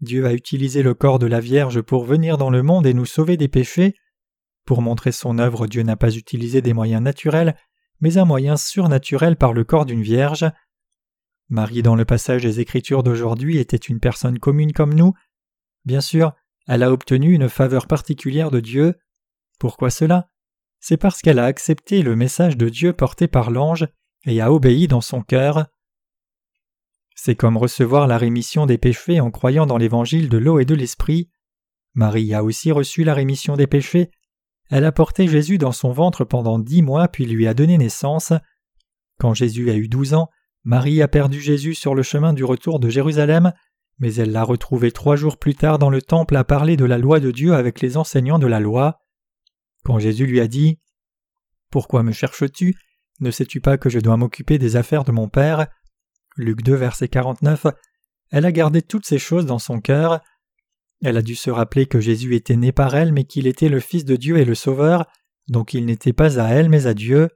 Dieu 0.00 0.26
a 0.26 0.32
utilisé 0.32 0.82
le 0.82 0.94
corps 0.94 1.18
de 1.18 1.26
la 1.26 1.40
Vierge 1.40 1.80
pour 1.80 2.04
venir 2.04 2.38
dans 2.38 2.50
le 2.50 2.62
monde 2.62 2.86
et 2.86 2.94
nous 2.94 3.06
sauver 3.06 3.36
des 3.36 3.48
péchés. 3.48 3.94
Pour 4.64 4.82
montrer 4.82 5.12
son 5.12 5.38
œuvre, 5.38 5.66
Dieu 5.66 5.82
n'a 5.82 5.96
pas 5.96 6.14
utilisé 6.14 6.62
des 6.62 6.72
moyens 6.72 7.02
naturels, 7.02 7.56
mais 8.00 8.16
un 8.16 8.24
moyen 8.24 8.56
surnaturel 8.56 9.36
par 9.36 9.52
le 9.52 9.64
corps 9.64 9.86
d'une 9.86 10.02
vierge. 10.02 10.46
Marie 11.48 11.82
dans 11.82 11.96
le 11.96 12.04
passage 12.04 12.42
des 12.42 12.60
Écritures 12.60 13.02
d'aujourd'hui 13.02 13.58
était 13.58 13.76
une 13.76 14.00
personne 14.00 14.38
commune 14.38 14.72
comme 14.72 14.94
nous. 14.94 15.14
Bien 15.84 16.00
sûr, 16.00 16.32
elle 16.68 16.82
a 16.82 16.92
obtenu 16.92 17.32
une 17.32 17.48
faveur 17.48 17.86
particulière 17.86 18.50
de 18.50 18.60
Dieu. 18.60 18.94
Pourquoi 19.58 19.90
cela? 19.90 20.28
C'est 20.80 20.98
parce 20.98 21.22
qu'elle 21.22 21.38
a 21.38 21.46
accepté 21.46 22.02
le 22.02 22.14
message 22.14 22.56
de 22.56 22.68
Dieu 22.68 22.92
porté 22.92 23.26
par 23.26 23.50
l'ange 23.50 23.88
et 24.26 24.40
a 24.40 24.52
obéi 24.52 24.86
dans 24.86 25.00
son 25.00 25.22
cœur. 25.22 25.66
C'est 27.16 27.34
comme 27.34 27.56
recevoir 27.56 28.06
la 28.06 28.18
rémission 28.18 28.66
des 28.66 28.78
péchés 28.78 29.18
en 29.18 29.30
croyant 29.30 29.66
dans 29.66 29.78
l'évangile 29.78 30.28
de 30.28 30.38
l'eau 30.38 30.60
et 30.60 30.66
de 30.66 30.74
l'esprit. 30.74 31.30
Marie 31.94 32.34
a 32.34 32.44
aussi 32.44 32.70
reçu 32.70 33.02
la 33.02 33.14
rémission 33.14 33.56
des 33.56 33.66
péchés. 33.66 34.10
Elle 34.70 34.84
a 34.84 34.92
porté 34.92 35.26
Jésus 35.26 35.56
dans 35.56 35.72
son 35.72 35.90
ventre 35.90 36.24
pendant 36.24 36.58
dix 36.58 36.82
mois 36.82 37.08
puis 37.08 37.24
lui 37.24 37.48
a 37.48 37.54
donné 37.54 37.78
naissance. 37.78 38.32
Quand 39.18 39.32
Jésus 39.32 39.70
a 39.70 39.74
eu 39.74 39.88
douze 39.88 40.12
ans, 40.12 40.28
Marie 40.64 41.00
a 41.00 41.08
perdu 41.08 41.40
Jésus 41.40 41.74
sur 41.74 41.94
le 41.94 42.02
chemin 42.02 42.34
du 42.34 42.44
retour 42.44 42.78
de 42.78 42.90
Jérusalem, 42.90 43.52
mais 43.98 44.14
elle 44.14 44.32
l'a 44.32 44.44
retrouvé 44.44 44.92
trois 44.92 45.16
jours 45.16 45.38
plus 45.38 45.54
tard 45.54 45.78
dans 45.78 45.90
le 45.90 46.02
temple 46.02 46.36
à 46.36 46.44
parler 46.44 46.76
de 46.76 46.84
la 46.84 46.98
loi 46.98 47.20
de 47.20 47.30
Dieu 47.30 47.54
avec 47.54 47.80
les 47.80 47.96
enseignants 47.96 48.38
de 48.38 48.46
la 48.46 48.60
loi. 48.60 49.00
Quand 49.84 49.98
Jésus 49.98 50.26
lui 50.26 50.40
a 50.40 50.48
dit 50.48 50.78
Pourquoi 51.70 52.02
me 52.02 52.12
cherches-tu? 52.12 52.74
Ne 53.20 53.30
sais-tu 53.30 53.60
pas 53.60 53.78
que 53.78 53.90
je 53.90 53.98
dois 53.98 54.16
m'occuper 54.16 54.58
des 54.58 54.76
affaires 54.76 55.04
de 55.04 55.12
mon 55.12 55.28
Père? 55.28 55.66
Luc 56.36 56.62
2, 56.62 56.74
verset 56.74 57.08
49, 57.08 57.66
elle 58.30 58.44
a 58.44 58.52
gardé 58.52 58.82
toutes 58.82 59.06
ces 59.06 59.18
choses 59.18 59.46
dans 59.46 59.58
son 59.58 59.80
cœur. 59.80 60.20
Elle 61.02 61.16
a 61.16 61.22
dû 61.22 61.34
se 61.34 61.50
rappeler 61.50 61.86
que 61.86 62.00
Jésus 62.00 62.34
était 62.36 62.56
né 62.56 62.70
par 62.70 62.94
elle, 62.94 63.12
mais 63.12 63.24
qu'il 63.24 63.46
était 63.46 63.68
le 63.68 63.80
Fils 63.80 64.04
de 64.04 64.16
Dieu 64.16 64.38
et 64.38 64.44
le 64.44 64.54
Sauveur, 64.54 65.06
donc 65.48 65.74
il 65.74 65.84
n'était 65.86 66.12
pas 66.12 66.38
à 66.40 66.48
elle, 66.48 66.68
mais 66.68 66.86
à 66.86 66.94
Dieu. 66.94 67.30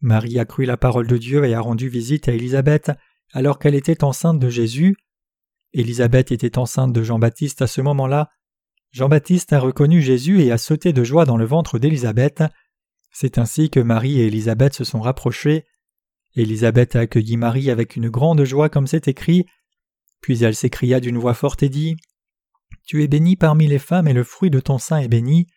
Marie 0.00 0.38
a 0.38 0.44
cru 0.44 0.64
la 0.64 0.76
parole 0.76 1.06
de 1.06 1.16
Dieu 1.16 1.44
et 1.44 1.54
a 1.54 1.60
rendu 1.60 1.88
visite 1.88 2.28
à 2.28 2.32
Élisabeth 2.32 2.92
alors 3.32 3.58
qu'elle 3.58 3.74
était 3.74 4.04
enceinte 4.04 4.38
de 4.38 4.48
Jésus. 4.48 4.96
Élisabeth 5.72 6.32
était 6.32 6.58
enceinte 6.58 6.92
de 6.92 7.02
Jean-Baptiste 7.02 7.62
à 7.62 7.66
ce 7.66 7.80
moment-là. 7.80 8.30
Jean-Baptiste 8.90 9.52
a 9.52 9.60
reconnu 9.60 10.00
Jésus 10.00 10.40
et 10.40 10.50
a 10.50 10.58
sauté 10.58 10.92
de 10.92 11.04
joie 11.04 11.26
dans 11.26 11.36
le 11.36 11.44
ventre 11.44 11.78
d'Élisabeth. 11.78 12.42
C'est 13.12 13.38
ainsi 13.38 13.70
que 13.70 13.80
Marie 13.80 14.20
et 14.20 14.26
Élisabeth 14.26 14.74
se 14.74 14.84
sont 14.84 15.00
rapprochées. 15.00 15.64
Élisabeth 16.36 16.96
a 16.96 17.00
accueilli 17.00 17.36
Marie 17.36 17.70
avec 17.70 17.96
une 17.96 18.08
grande 18.08 18.44
joie 18.44 18.68
comme 18.68 18.86
c'est 18.86 19.08
écrit, 19.08 19.46
puis 20.20 20.42
elle 20.44 20.54
s'écria 20.54 21.00
d'une 21.00 21.18
voix 21.18 21.34
forte 21.34 21.62
et 21.62 21.68
dit 21.68 21.96
Tu 22.86 23.02
es 23.02 23.08
bénie 23.08 23.36
parmi 23.36 23.66
les 23.66 23.78
femmes 23.78 24.08
et 24.08 24.12
le 24.12 24.24
fruit 24.24 24.50
de 24.50 24.60
ton 24.60 24.78
sein 24.78 24.98
est 24.98 25.08
béni. 25.08 25.48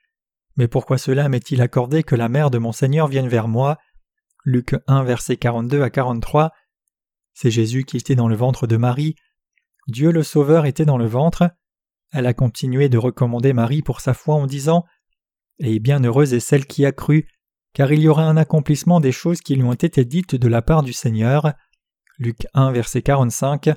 Mais 0.57 0.67
pourquoi 0.67 0.97
cela 0.97 1.29
m'est-il 1.29 1.61
accordé 1.61 2.03
que 2.03 2.15
la 2.15 2.29
mère 2.29 2.51
de 2.51 2.57
mon 2.57 2.71
Seigneur 2.71 3.07
vienne 3.07 3.29
vers 3.29 3.47
moi? 3.47 3.77
Luc 4.43 4.75
1 4.87 5.03
versets 5.03 5.37
42 5.37 5.81
à 5.81 5.89
43 5.89 6.51
C'est 7.33 7.51
Jésus 7.51 7.85
qui 7.85 7.97
était 7.97 8.15
dans 8.15 8.27
le 8.27 8.35
ventre 8.35 8.67
de 8.67 8.77
Marie. 8.77 9.15
Dieu 9.91 10.11
le 10.11 10.23
Sauveur 10.23 10.65
était 10.65 10.85
dans 10.85 10.97
le 10.97 11.05
ventre. 11.05 11.51
Elle 12.11 12.25
a 12.25 12.33
continué 12.33 12.89
de 12.89 12.97
recommander 12.97 13.53
Marie 13.53 13.81
pour 13.81 14.01
sa 14.01 14.13
foi 14.13 14.35
en 14.35 14.47
disant 14.47 14.85
Et 15.59 15.79
bienheureuse 15.79 16.33
est 16.33 16.39
celle 16.39 16.65
qui 16.65 16.85
a 16.85 16.91
cru, 16.91 17.27
car 17.73 17.91
il 17.91 17.99
y 17.99 18.07
aura 18.07 18.23
un 18.23 18.37
accomplissement 18.37 18.99
des 18.99 19.11
choses 19.11 19.41
qui 19.41 19.55
lui 19.55 19.63
ont 19.63 19.73
été 19.73 20.03
dites 20.05 20.35
de 20.35 20.47
la 20.47 20.61
part 20.61 20.81
du 20.81 20.93
Seigneur. 20.93 21.53
Luc 22.17 22.47
1, 22.53 22.71
verset 22.71 23.01
45. 23.01 23.69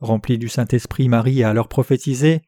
Remplie 0.00 0.38
du 0.38 0.48
Saint-Esprit, 0.48 1.08
Marie 1.08 1.42
a 1.42 1.50
alors 1.50 1.68
prophétisé 1.68 2.42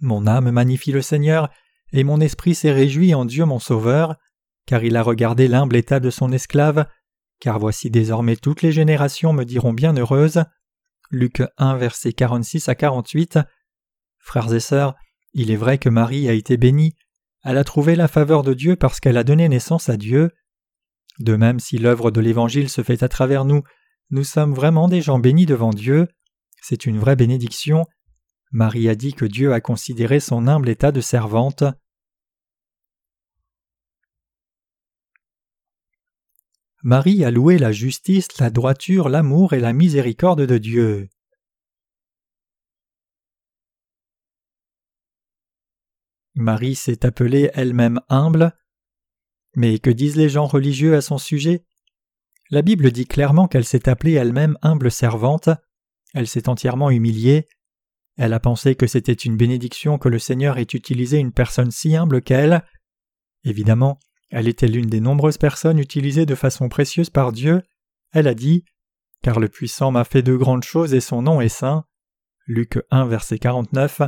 Mon 0.00 0.26
âme 0.26 0.50
magnifie 0.50 0.92
le 0.92 1.02
Seigneur, 1.02 1.50
et 1.92 2.04
mon 2.04 2.20
esprit 2.20 2.54
s'est 2.54 2.72
réjoui 2.72 3.14
en 3.14 3.24
Dieu 3.24 3.44
mon 3.44 3.58
Sauveur, 3.58 4.16
car 4.64 4.84
il 4.84 4.96
a 4.96 5.02
regardé 5.02 5.48
l'humble 5.48 5.76
état 5.76 5.98
de 5.98 6.10
son 6.10 6.30
esclave, 6.30 6.86
car 7.40 7.58
voici 7.58 7.90
désormais 7.90 8.36
toutes 8.36 8.62
les 8.62 8.70
générations 8.70 9.32
me 9.32 9.44
diront 9.44 9.72
bienheureuse. 9.72 10.44
Luc 11.10 11.42
1, 11.58 11.76
verset 11.76 12.12
46 12.12 12.68
à 12.68 12.74
48. 12.74 13.38
Frères 14.18 14.52
et 14.52 14.60
sœurs, 14.60 14.94
il 15.32 15.50
est 15.50 15.56
vrai 15.56 15.78
que 15.78 15.88
Marie 15.88 16.28
a 16.28 16.32
été 16.32 16.56
bénie, 16.56 16.94
elle 17.42 17.58
a 17.58 17.64
trouvé 17.64 17.96
la 17.96 18.08
faveur 18.08 18.42
de 18.42 18.52
Dieu 18.52 18.76
parce 18.76 19.00
qu'elle 19.00 19.16
a 19.16 19.24
donné 19.24 19.48
naissance 19.48 19.88
à 19.88 19.96
Dieu. 19.96 20.30
De 21.18 21.36
même, 21.36 21.58
si 21.58 21.78
l'œuvre 21.78 22.10
de 22.10 22.20
l'Évangile 22.20 22.68
se 22.68 22.82
fait 22.82 23.02
à 23.02 23.08
travers 23.08 23.44
nous, 23.44 23.62
nous 24.10 24.24
sommes 24.24 24.54
vraiment 24.54 24.88
des 24.88 25.00
gens 25.00 25.18
bénis 25.18 25.46
devant 25.46 25.70
Dieu. 25.70 26.08
C'est 26.62 26.86
une 26.86 26.98
vraie 26.98 27.16
bénédiction. 27.16 27.86
Marie 28.52 28.88
a 28.88 28.94
dit 28.94 29.14
que 29.14 29.24
Dieu 29.24 29.52
a 29.52 29.60
considéré 29.60 30.20
son 30.20 30.48
humble 30.48 30.68
état 30.68 30.92
de 30.92 31.00
servante. 31.00 31.64
Marie 36.82 37.24
a 37.24 37.30
loué 37.30 37.58
la 37.58 37.72
justice, 37.72 38.38
la 38.38 38.48
droiture, 38.48 39.10
l'amour 39.10 39.52
et 39.52 39.60
la 39.60 39.74
miséricorde 39.74 40.46
de 40.46 40.56
Dieu. 40.56 41.08
Marie 46.34 46.74
s'est 46.74 47.04
appelée 47.04 47.50
elle-même 47.52 48.00
humble. 48.08 48.56
Mais 49.56 49.78
que 49.78 49.90
disent 49.90 50.16
les 50.16 50.30
gens 50.30 50.46
religieux 50.46 50.94
à 50.94 51.02
son 51.02 51.18
sujet? 51.18 51.64
La 52.50 52.62
Bible 52.62 52.90
dit 52.92 53.06
clairement 53.06 53.46
qu'elle 53.46 53.64
s'est 53.64 53.88
appelée 53.88 54.14
elle-même 54.14 54.56
humble 54.62 54.90
servante. 54.90 55.50
Elle 56.14 56.28
s'est 56.28 56.48
entièrement 56.48 56.90
humiliée. 56.90 57.46
Elle 58.16 58.32
a 58.32 58.40
pensé 58.40 58.74
que 58.74 58.86
c'était 58.86 59.12
une 59.12 59.36
bénédiction 59.36 59.98
que 59.98 60.08
le 60.08 60.18
Seigneur 60.18 60.56
ait 60.56 60.62
utilisé 60.62 61.18
une 61.18 61.32
personne 61.32 61.70
si 61.70 61.94
humble 61.94 62.22
qu'elle. 62.22 62.64
Évidemment, 63.44 63.98
elle 64.30 64.46
était 64.46 64.68
l'une 64.68 64.88
des 64.88 65.00
nombreuses 65.00 65.38
personnes 65.38 65.78
utilisées 65.78 66.26
de 66.26 66.34
façon 66.34 66.68
précieuse 66.68 67.10
par 67.10 67.32
Dieu. 67.32 67.62
Elle 68.12 68.28
a 68.28 68.34
dit 68.34 68.64
Car 69.22 69.40
le 69.40 69.48
puissant 69.48 69.90
m'a 69.90 70.04
fait 70.04 70.22
de 70.22 70.36
grandes 70.36 70.62
choses 70.62 70.94
et 70.94 71.00
son 71.00 71.22
nom 71.22 71.40
est 71.40 71.48
saint. 71.48 71.84
Luc 72.46 72.78
1, 72.90 73.06
verset 73.06 73.38
49. 73.38 74.02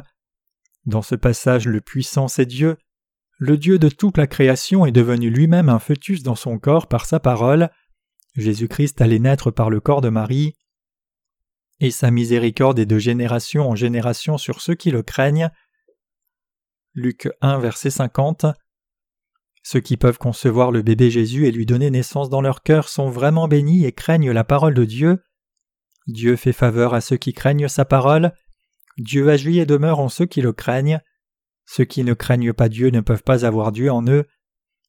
Dans 0.86 1.02
ce 1.02 1.16
passage, 1.16 1.66
le 1.66 1.80
puissant 1.80 2.28
c'est 2.28 2.46
Dieu. 2.46 2.76
Le 3.38 3.56
Dieu 3.56 3.78
de 3.78 3.88
toute 3.88 4.16
la 4.16 4.28
création 4.28 4.86
est 4.86 4.92
devenu 4.92 5.28
lui-même 5.28 5.68
un 5.68 5.80
fœtus 5.80 6.22
dans 6.22 6.36
son 6.36 6.58
corps 6.58 6.86
par 6.86 7.04
sa 7.04 7.18
parole. 7.18 7.70
Jésus-Christ 8.36 9.00
allait 9.00 9.18
naître 9.18 9.50
par 9.50 9.70
le 9.70 9.80
corps 9.80 10.00
de 10.00 10.08
Marie. 10.08 10.54
Et 11.80 11.90
sa 11.90 12.12
miséricorde 12.12 12.78
est 12.78 12.86
de 12.86 12.98
génération 12.98 13.68
en 13.68 13.74
génération 13.74 14.38
sur 14.38 14.60
ceux 14.60 14.74
qui 14.74 14.92
le 14.92 15.02
craignent. 15.02 15.50
Luc 16.94 17.28
1, 17.40 17.58
verset 17.58 17.90
50. 17.90 18.46
Ceux 19.62 19.80
qui 19.80 19.96
peuvent 19.96 20.18
concevoir 20.18 20.72
le 20.72 20.82
bébé 20.82 21.10
Jésus 21.10 21.46
et 21.46 21.52
lui 21.52 21.66
donner 21.66 21.90
naissance 21.90 22.28
dans 22.28 22.40
leur 22.40 22.62
cœur 22.62 22.88
sont 22.88 23.08
vraiment 23.08 23.48
bénis 23.48 23.84
et 23.84 23.92
craignent 23.92 24.32
la 24.32 24.44
parole 24.44 24.74
de 24.74 24.84
Dieu. 24.84 25.22
Dieu 26.08 26.36
fait 26.36 26.52
faveur 26.52 26.94
à 26.94 27.00
ceux 27.00 27.16
qui 27.16 27.32
craignent 27.32 27.68
sa 27.68 27.84
parole. 27.84 28.32
Dieu 28.98 29.30
agit 29.30 29.60
et 29.60 29.66
demeure 29.66 30.00
en 30.00 30.08
ceux 30.08 30.26
qui 30.26 30.42
le 30.42 30.52
craignent. 30.52 31.00
Ceux 31.64 31.84
qui 31.84 32.02
ne 32.02 32.12
craignent 32.12 32.52
pas 32.52 32.68
Dieu 32.68 32.90
ne 32.90 33.00
peuvent 33.00 33.22
pas 33.22 33.46
avoir 33.46 33.70
Dieu 33.70 33.90
en 33.90 34.04
eux. 34.08 34.26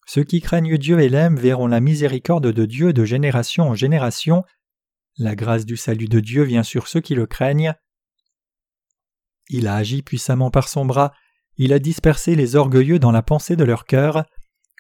Ceux 0.08 0.24
qui 0.24 0.42
craignent 0.42 0.78
Dieu 0.78 1.00
et 1.00 1.08
l'aiment 1.08 1.38
verront 1.38 1.68
la 1.68 1.80
miséricorde 1.80 2.52
de 2.52 2.66
Dieu 2.66 2.94
de 2.94 3.06
génération 3.06 3.70
en 3.70 3.76
génération. 3.76 4.44
La 5.18 5.36
grâce 5.36 5.66
du 5.66 5.78
salut 5.78 6.08
de 6.08 6.20
Dieu 6.20 6.44
vient 6.44 6.64
sur 6.64 6.88
ceux 6.88 7.00
qui 7.00 7.14
le 7.14 7.28
craignent. 7.28 7.76
Il 9.50 9.68
a 9.68 9.76
agi 9.76 10.02
puissamment 10.02 10.50
par 10.50 10.68
son 10.68 10.86
bras, 10.86 11.14
il 11.58 11.74
a 11.74 11.80
dispersé 11.80 12.36
les 12.36 12.56
orgueilleux 12.56 12.98
dans 12.98 13.12
la 13.12 13.22
pensée 13.22 13.56
de 13.56 13.64
leur 13.64 13.86
cœur. 13.86 14.26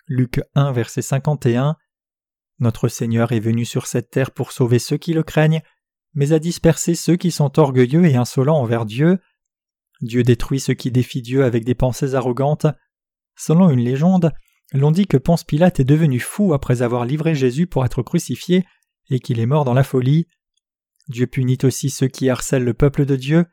Luc 0.07 0.41
1, 0.55 0.72
verset 0.74 1.01
51. 1.01 1.77
Notre 2.60 2.88
Seigneur 2.88 3.31
est 3.31 3.39
venu 3.39 3.65
sur 3.65 3.88
cette 3.88 4.10
terre 4.10 4.31
pour 4.31 4.51
sauver 4.51 4.79
ceux 4.79 4.98
qui 4.98 5.13
le 5.13 5.24
craignent, 5.24 5.62
mais 6.13 6.33
à 6.33 6.39
disperser 6.39 6.95
ceux 6.95 7.15
qui 7.15 7.31
sont 7.31 7.57
orgueilleux 7.60 8.05
et 8.05 8.15
insolents 8.15 8.60
envers 8.60 8.86
Dieu. 8.86 9.19
Dieu 10.01 10.24
détruit 10.24 10.60
ceux 10.60 10.74
qui 10.74 10.91
défient 10.91 11.22
Dieu 11.22 11.45
avec 11.45 11.63
des 11.63 11.75
pensées 11.75 12.15
arrogantes. 12.15 12.67
Selon 13.38 13.69
une 13.69 13.79
légende, 13.79 14.31
l'on 14.74 14.91
dit 14.91 15.07
que 15.07 15.17
Ponce 15.17 15.43
Pilate 15.43 15.79
est 15.79 15.86
devenu 15.86 16.19
fou 16.19 16.53
après 16.53 16.81
avoir 16.81 17.05
livré 17.05 17.33
Jésus 17.33 17.67
pour 17.67 17.86
être 17.86 18.03
crucifié 18.03 18.65
et 19.10 19.19
qu'il 19.19 19.39
est 19.39 19.45
mort 19.45 19.65
dans 19.65 19.74
la 19.74 19.83
folie. 19.83 20.27
Dieu 21.07 21.27
punit 21.27 21.57
aussi 21.63 21.89
ceux 21.89 22.07
qui 22.07 22.29
harcèlent 22.29 22.63
le 22.63 22.74
peuple 22.74 23.05
de 23.05 23.15
Dieu. 23.15 23.45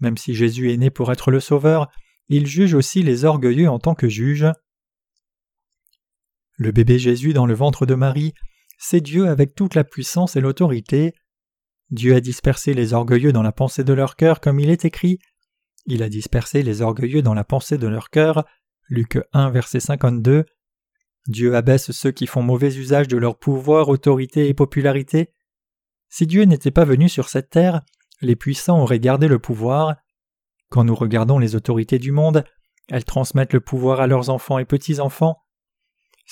Même 0.00 0.16
si 0.16 0.34
Jésus 0.34 0.72
est 0.72 0.76
né 0.78 0.90
pour 0.90 1.12
être 1.12 1.30
le 1.30 1.40
Sauveur, 1.40 1.88
il 2.28 2.46
juge 2.46 2.74
aussi 2.74 3.02
les 3.02 3.24
orgueilleux 3.24 3.68
en 3.68 3.78
tant 3.78 3.94
que 3.94 4.08
juge. 4.08 4.46
Le 6.60 6.72
bébé 6.72 6.98
Jésus 6.98 7.32
dans 7.32 7.46
le 7.46 7.54
ventre 7.54 7.86
de 7.86 7.94
Marie, 7.94 8.34
c'est 8.76 9.00
Dieu 9.00 9.28
avec 9.28 9.54
toute 9.54 9.74
la 9.74 9.82
puissance 9.82 10.36
et 10.36 10.42
l'autorité. 10.42 11.14
Dieu 11.88 12.14
a 12.14 12.20
dispersé 12.20 12.74
les 12.74 12.92
orgueilleux 12.92 13.32
dans 13.32 13.40
la 13.42 13.50
pensée 13.50 13.82
de 13.82 13.94
leur 13.94 14.14
cœur, 14.14 14.40
comme 14.40 14.60
il 14.60 14.68
est 14.68 14.84
écrit. 14.84 15.20
Il 15.86 16.02
a 16.02 16.10
dispersé 16.10 16.62
les 16.62 16.82
orgueilleux 16.82 17.22
dans 17.22 17.32
la 17.32 17.44
pensée 17.44 17.78
de 17.78 17.86
leur 17.86 18.10
cœur. 18.10 18.44
Luc 18.90 19.18
1, 19.32 19.48
verset 19.48 19.80
52. 19.80 20.44
Dieu 21.28 21.56
abaisse 21.56 21.92
ceux 21.92 22.10
qui 22.10 22.26
font 22.26 22.42
mauvais 22.42 22.76
usage 22.76 23.08
de 23.08 23.16
leur 23.16 23.38
pouvoir, 23.38 23.88
autorité 23.88 24.48
et 24.48 24.52
popularité. 24.52 25.30
Si 26.10 26.26
Dieu 26.26 26.42
n'était 26.42 26.70
pas 26.70 26.84
venu 26.84 27.08
sur 27.08 27.30
cette 27.30 27.48
terre, 27.48 27.80
les 28.20 28.36
puissants 28.36 28.82
auraient 28.82 29.00
gardé 29.00 29.28
le 29.28 29.38
pouvoir. 29.38 29.96
Quand 30.68 30.84
nous 30.84 30.94
regardons 30.94 31.38
les 31.38 31.56
autorités 31.56 31.98
du 31.98 32.12
monde, 32.12 32.44
elles 32.90 33.06
transmettent 33.06 33.54
le 33.54 33.60
pouvoir 33.60 34.02
à 34.02 34.06
leurs 34.06 34.28
enfants 34.28 34.58
et 34.58 34.66
petits-enfants. 34.66 35.38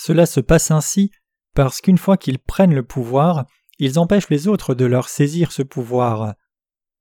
Cela 0.00 0.26
se 0.26 0.38
passe 0.38 0.70
ainsi 0.70 1.10
parce 1.56 1.80
qu'une 1.80 1.98
fois 1.98 2.16
qu'ils 2.16 2.38
prennent 2.38 2.72
le 2.72 2.84
pouvoir, 2.84 3.46
ils 3.80 3.98
empêchent 3.98 4.30
les 4.30 4.46
autres 4.46 4.76
de 4.76 4.84
leur 4.84 5.08
saisir 5.08 5.50
ce 5.50 5.62
pouvoir. 5.62 6.34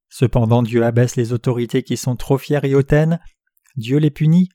Cependant 0.10 0.64
Dieu 0.64 0.84
abaisse 0.84 1.16
les 1.16 1.32
autorités 1.32 1.84
qui 1.84 1.96
sont 1.96 2.16
trop 2.16 2.40
fières 2.40 2.66
et 2.66 2.74
hautaines, 2.74 3.20
Dieu 3.76 4.00
les 4.00 4.10
punit. 4.10 4.50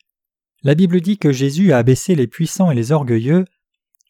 La 0.64 0.74
Bible 0.74 1.00
dit 1.00 1.18
que 1.18 1.30
Jésus 1.30 1.72
a 1.72 1.78
abaissé 1.78 2.16
les 2.16 2.26
puissants 2.26 2.72
et 2.72 2.74
les 2.74 2.90
orgueilleux, 2.90 3.44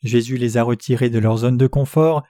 Jésus 0.02 0.38
les 0.38 0.56
a 0.56 0.62
retirés 0.62 1.10
de 1.10 1.18
leur 1.18 1.36
zone 1.36 1.58
de 1.58 1.66
confort, 1.66 2.22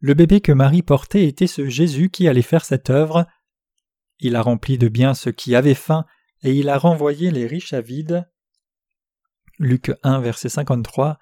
le 0.00 0.14
bébé 0.14 0.40
que 0.40 0.52
Marie 0.52 0.82
portait 0.82 1.28
était 1.28 1.46
ce 1.46 1.68
Jésus 1.68 2.10
qui 2.10 2.26
allait 2.26 2.42
faire 2.42 2.64
cette 2.64 2.90
œuvre. 2.90 3.24
Il 4.18 4.34
a 4.34 4.42
rempli 4.42 4.78
de 4.78 4.88
bien 4.88 5.14
ceux 5.14 5.32
qui 5.32 5.54
avaient 5.54 5.74
faim, 5.74 6.06
et 6.42 6.52
il 6.52 6.68
a 6.68 6.76
renvoyé 6.76 7.30
les 7.30 7.46
riches 7.46 7.72
à 7.72 7.80
vide. 7.80 8.28
Luc 9.60 9.92
1, 10.02 10.20
verset 10.20 10.48
53. 10.48 11.20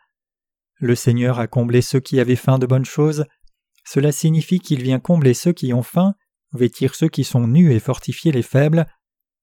Le 0.84 0.94
Seigneur 0.94 1.38
a 1.38 1.46
comblé 1.46 1.80
ceux 1.80 2.00
qui 2.00 2.20
avaient 2.20 2.36
faim 2.36 2.58
de 2.58 2.66
bonnes 2.66 2.84
choses. 2.84 3.24
Cela 3.86 4.12
signifie 4.12 4.60
qu'il 4.60 4.82
vient 4.82 5.00
combler 5.00 5.32
ceux 5.32 5.54
qui 5.54 5.72
ont 5.72 5.82
faim, 5.82 6.14
vêtir 6.52 6.94
ceux 6.94 7.08
qui 7.08 7.24
sont 7.24 7.46
nus 7.46 7.72
et 7.72 7.80
fortifier 7.80 8.32
les 8.32 8.42
faibles. 8.42 8.86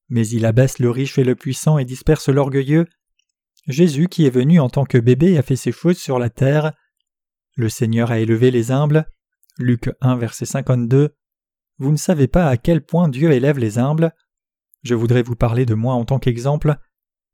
Mais 0.08 0.28
il 0.28 0.46
abaisse 0.46 0.78
le 0.78 0.92
riche 0.92 1.18
et 1.18 1.24
le 1.24 1.34
puissant 1.34 1.80
et 1.80 1.84
disperse 1.84 2.30
l'orgueilleux. 2.30 2.86
Jésus 3.66 4.08
qui 4.08 4.28
est 4.28 4.30
venu 4.30 4.60
en 4.60 4.70
tant 4.70 4.86
que 4.86 5.00
bébé 5.00 5.36
a 5.40 5.42
fait 5.42 5.56
ses 5.56 5.72
choses 5.72 5.98
sur 5.98 6.20
la 6.20 6.30
terre. 6.30 6.74
Le 7.56 7.70
Seigneur 7.70 8.12
a 8.12 8.20
élevé 8.20 8.52
les 8.52 8.70
humbles. 8.70 9.08
Luc 9.58 9.90
1 10.00 10.18
verset 10.18 10.46
52. 10.46 11.16
Vous 11.80 11.92
ne 11.92 11.98
savez 11.98 12.28
pas 12.28 12.50
à 12.50 12.58
quel 12.58 12.86
point 12.86 13.10
Dieu 13.10 13.32
élève 13.32 13.58
les 13.58 13.80
humbles. 13.80 14.14
Je 14.84 14.94
voudrais 14.94 15.24
vous 15.24 15.36
parler 15.36 15.66
de 15.66 15.74
moi 15.74 15.96
en 15.96 16.06
tant 16.06 16.20
qu'exemple. 16.20 16.76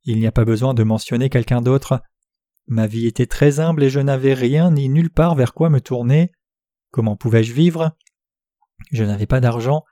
Il 0.06 0.18
n'y 0.18 0.28
a 0.28 0.32
pas 0.32 0.46
besoin 0.46 0.74
de 0.74 0.84
mentionner 0.84 1.28
quelqu'un 1.28 1.60
d'autre. 1.60 2.02
Ma 2.68 2.86
vie 2.86 3.08
était 3.08 3.26
très 3.26 3.60
humble 3.60 3.84
et 3.84 3.90
je 3.90 4.00
n'avais 4.00 4.34
rien 4.34 4.72
ni 4.72 4.90
nulle 4.90 5.10
part 5.10 5.36
vers 5.36 5.54
quoi 5.54 5.70
me 5.70 5.80
tourner. 5.80 6.32
Comment 6.92 7.16
pouvais-je 7.16 7.54
vivre? 7.54 7.96
Je 8.92 9.04
n'avais 9.04 9.26
pas 9.26 9.40
d'argent. 9.40 9.84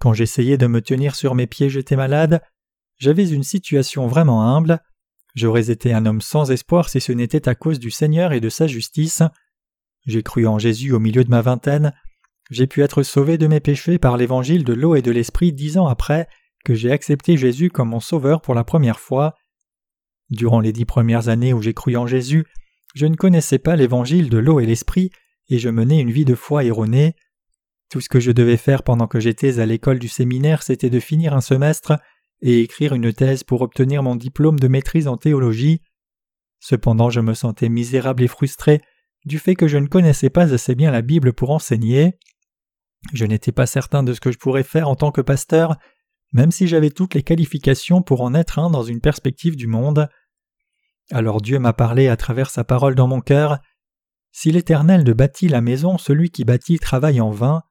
Quand 0.00 0.12
j'essayais 0.12 0.58
de 0.58 0.66
me 0.66 0.82
tenir 0.82 1.14
sur 1.14 1.34
mes 1.34 1.46
pieds, 1.46 1.70
j'étais 1.70 1.96
malade. 1.96 2.42
J'avais 2.98 3.28
une 3.30 3.42
situation 3.42 4.06
vraiment 4.06 4.42
humble. 4.42 4.80
J'aurais 5.34 5.70
été 5.70 5.92
un 5.92 6.06
homme 6.06 6.20
sans 6.20 6.50
espoir 6.50 6.88
si 6.88 7.00
ce 7.00 7.12
n'était 7.12 7.48
à 7.48 7.54
cause 7.54 7.78
du 7.78 7.90
Seigneur 7.90 8.32
et 8.32 8.40
de 8.40 8.48
sa 8.48 8.66
justice. 8.66 9.22
J'ai 10.06 10.22
cru 10.22 10.46
en 10.46 10.58
Jésus 10.58 10.92
au 10.92 10.98
milieu 10.98 11.24
de 11.24 11.30
ma 11.30 11.42
vingtaine. 11.42 11.92
J'ai 12.50 12.66
pu 12.66 12.82
être 12.82 13.02
sauvé 13.02 13.38
de 13.38 13.46
mes 13.46 13.60
péchés 13.60 13.98
par 13.98 14.16
l'évangile 14.16 14.64
de 14.64 14.72
l'eau 14.72 14.94
et 14.94 15.02
de 15.02 15.10
l'esprit 15.10 15.52
dix 15.52 15.78
ans 15.78 15.86
après 15.86 16.28
que 16.64 16.74
j'ai 16.74 16.90
accepté 16.90 17.36
Jésus 17.36 17.70
comme 17.70 17.90
mon 17.90 18.00
sauveur 18.00 18.40
pour 18.40 18.54
la 18.54 18.64
première 18.64 18.98
fois. 18.98 19.34
Durant 20.30 20.60
les 20.60 20.72
dix 20.72 20.84
premières 20.84 21.28
années 21.28 21.52
où 21.52 21.62
j'ai 21.62 21.74
cru 21.74 21.96
en 21.96 22.06
Jésus, 22.06 22.46
je 22.94 23.06
ne 23.06 23.14
connaissais 23.14 23.58
pas 23.58 23.76
l'évangile 23.76 24.30
de 24.30 24.38
l'eau 24.38 24.60
et 24.60 24.66
l'esprit 24.66 25.10
et 25.48 25.58
je 25.58 25.68
menais 25.68 26.00
une 26.00 26.10
vie 26.10 26.24
de 26.24 26.34
foi 26.34 26.64
erronée. 26.64 27.14
Tout 27.90 28.00
ce 28.00 28.08
que 28.08 28.20
je 28.20 28.32
devais 28.32 28.56
faire 28.56 28.82
pendant 28.82 29.06
que 29.06 29.20
j'étais 29.20 29.60
à 29.60 29.66
l'école 29.66 29.98
du 29.98 30.08
séminaire, 30.08 30.62
c'était 30.62 30.90
de 30.90 30.98
finir 30.98 31.34
un 31.34 31.40
semestre 31.40 31.98
et 32.42 32.60
écrire 32.60 32.94
une 32.94 33.12
thèse 33.12 33.44
pour 33.44 33.62
obtenir 33.62 34.02
mon 34.02 34.16
diplôme 34.16 34.58
de 34.58 34.68
maîtrise 34.68 35.08
en 35.08 35.16
théologie. 35.16 35.82
Cependant, 36.58 37.10
je 37.10 37.20
me 37.20 37.34
sentais 37.34 37.68
misérable 37.68 38.22
et 38.22 38.28
frustré 38.28 38.82
du 39.24 39.38
fait 39.38 39.54
que 39.54 39.68
je 39.68 39.78
ne 39.78 39.86
connaissais 39.86 40.30
pas 40.30 40.52
assez 40.52 40.74
bien 40.74 40.90
la 40.90 41.02
Bible 41.02 41.32
pour 41.32 41.50
enseigner. 41.50 42.18
Je 43.12 43.24
n'étais 43.24 43.52
pas 43.52 43.66
certain 43.66 44.02
de 44.02 44.12
ce 44.14 44.20
que 44.20 44.32
je 44.32 44.38
pourrais 44.38 44.62
faire 44.62 44.88
en 44.88 44.96
tant 44.96 45.12
que 45.12 45.20
pasteur, 45.20 45.76
même 46.32 46.50
si 46.50 46.66
j'avais 46.66 46.90
toutes 46.90 47.14
les 47.14 47.22
qualifications 47.22 48.02
pour 48.02 48.20
en 48.20 48.34
être 48.34 48.58
un 48.58 48.70
dans 48.70 48.82
une 48.82 49.00
perspective 49.00 49.56
du 49.56 49.66
monde. 49.66 50.08
Alors 51.10 51.40
Dieu 51.40 51.58
m'a 51.58 51.72
parlé 51.72 52.08
à 52.08 52.16
travers 52.16 52.50
sa 52.50 52.64
parole 52.64 52.94
dans 52.94 53.08
mon 53.08 53.20
cœur. 53.20 53.58
Si 54.32 54.50
l'Éternel 54.50 55.04
ne 55.04 55.12
bâtit 55.12 55.48
la 55.48 55.60
maison, 55.60 55.98
celui 55.98 56.30
qui 56.30 56.44
bâtit 56.44 56.78
travaille 56.78 57.20
en 57.20 57.30
vain. 57.30 57.62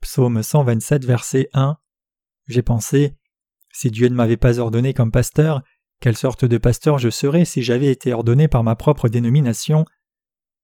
Psaume 0.00 0.42
127, 0.42 1.04
verset 1.04 1.48
1. 1.54 1.76
J'ai 2.48 2.62
pensé, 2.62 3.16
si 3.72 3.90
Dieu 3.90 4.08
ne 4.08 4.14
m'avait 4.14 4.36
pas 4.36 4.58
ordonné 4.58 4.94
comme 4.94 5.12
pasteur, 5.12 5.62
quelle 6.00 6.16
sorte 6.16 6.44
de 6.44 6.58
pasteur 6.58 6.98
je 6.98 7.08
serais 7.08 7.44
si 7.44 7.62
j'avais 7.62 7.86
été 7.86 8.12
ordonné 8.12 8.48
par 8.48 8.64
ma 8.64 8.74
propre 8.74 9.08
dénomination? 9.08 9.84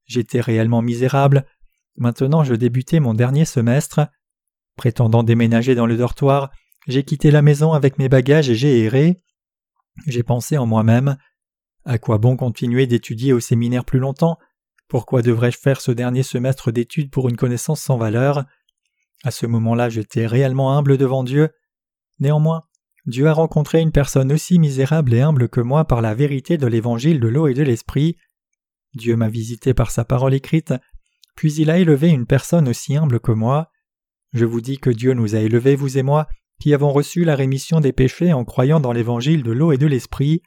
J'étais 0.04 0.40
réellement 0.40 0.82
misérable. 0.82 1.46
Maintenant 1.96 2.42
je 2.42 2.54
débutais 2.54 2.98
mon 2.98 3.14
dernier 3.14 3.44
semestre. 3.44 4.08
Prétendant 4.76 5.22
déménager 5.22 5.74
dans 5.74 5.86
le 5.86 5.96
dortoir, 5.96 6.50
j'ai 6.86 7.02
quitté 7.04 7.30
la 7.30 7.42
maison 7.42 7.72
avec 7.72 7.98
mes 7.98 8.08
bagages 8.08 8.48
et 8.48 8.54
j'ai 8.54 8.84
erré. 8.84 9.20
J'ai 10.06 10.22
pensé 10.22 10.56
en 10.56 10.66
moi-même 10.66 11.16
À 11.84 11.98
quoi 11.98 12.18
bon 12.18 12.36
continuer 12.36 12.86
d'étudier 12.86 13.32
au 13.32 13.40
séminaire 13.40 13.84
plus 13.84 13.98
longtemps? 13.98 14.38
Pourquoi 14.88 15.20
devrais-je 15.20 15.58
faire 15.58 15.80
ce 15.80 15.92
dernier 15.92 16.22
semestre 16.22 16.72
d'études 16.72 17.10
pour 17.10 17.28
une 17.28 17.36
connaissance 17.36 17.80
sans 17.80 17.98
valeur? 17.98 18.44
À 19.24 19.30
ce 19.30 19.46
moment-là, 19.46 19.88
j'étais 19.88 20.26
réellement 20.26 20.78
humble 20.78 20.96
devant 20.96 21.24
Dieu. 21.24 21.50
Néanmoins, 22.20 22.64
Dieu 23.04 23.26
a 23.26 23.32
rencontré 23.32 23.80
une 23.80 23.92
personne 23.92 24.32
aussi 24.32 24.58
misérable 24.58 25.12
et 25.14 25.20
humble 25.20 25.48
que 25.48 25.60
moi 25.60 25.84
par 25.84 26.00
la 26.00 26.14
vérité 26.14 26.56
de 26.56 26.66
l'évangile 26.66 27.20
de 27.20 27.28
l'eau 27.28 27.48
et 27.48 27.54
de 27.54 27.62
l'esprit. 27.62 28.16
Dieu 28.94 29.16
m'a 29.16 29.28
visité 29.28 29.74
par 29.74 29.90
sa 29.90 30.04
parole 30.04 30.34
écrite, 30.34 30.72
puis 31.34 31.52
il 31.54 31.70
a 31.70 31.78
élevé 31.78 32.08
une 32.08 32.26
personne 32.26 32.68
aussi 32.68 32.96
humble 32.96 33.20
que 33.20 33.32
moi. 33.32 33.70
Je 34.32 34.44
vous 34.44 34.60
dis 34.60 34.78
que 34.78 34.90
Dieu 34.90 35.14
nous 35.14 35.34
a 35.34 35.40
élevés, 35.40 35.74
vous 35.74 35.98
et 35.98 36.02
moi, 36.02 36.28
qui 36.60 36.74
avons 36.74 36.92
reçu 36.92 37.24
la 37.24 37.36
rémission 37.36 37.80
des 37.80 37.92
péchés 37.92 38.32
en 38.32 38.44
croyant 38.44 38.80
dans 38.80 38.92
l'évangile 38.92 39.42
de 39.42 39.52
l'eau 39.52 39.72
et 39.72 39.78
de 39.78 39.86
l'esprit. 39.86 40.42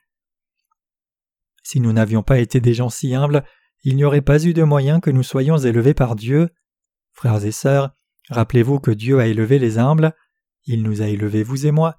Si 1.63 1.79
nous 1.79 1.93
n'avions 1.93 2.23
pas 2.23 2.39
été 2.39 2.59
des 2.59 2.73
gens 2.73 2.89
si 2.89 3.13
humbles, 3.15 3.43
il 3.83 3.95
n'y 3.95 4.03
aurait 4.03 4.21
pas 4.21 4.43
eu 4.43 4.53
de 4.53 4.63
moyen 4.63 4.99
que 4.99 5.09
nous 5.09 5.23
soyons 5.23 5.57
élevés 5.57 5.93
par 5.93 6.15
Dieu. 6.15 6.49
Frères 7.13 7.43
et 7.45 7.51
sœurs, 7.51 7.91
rappelez-vous 8.29 8.79
que 8.79 8.91
Dieu 8.91 9.19
a 9.19 9.27
élevé 9.27 9.59
les 9.59 9.77
humbles, 9.77 10.13
il 10.65 10.83
nous 10.83 11.01
a 11.01 11.07
élevés, 11.07 11.43
vous 11.43 11.65
et 11.65 11.71
moi. 11.71 11.97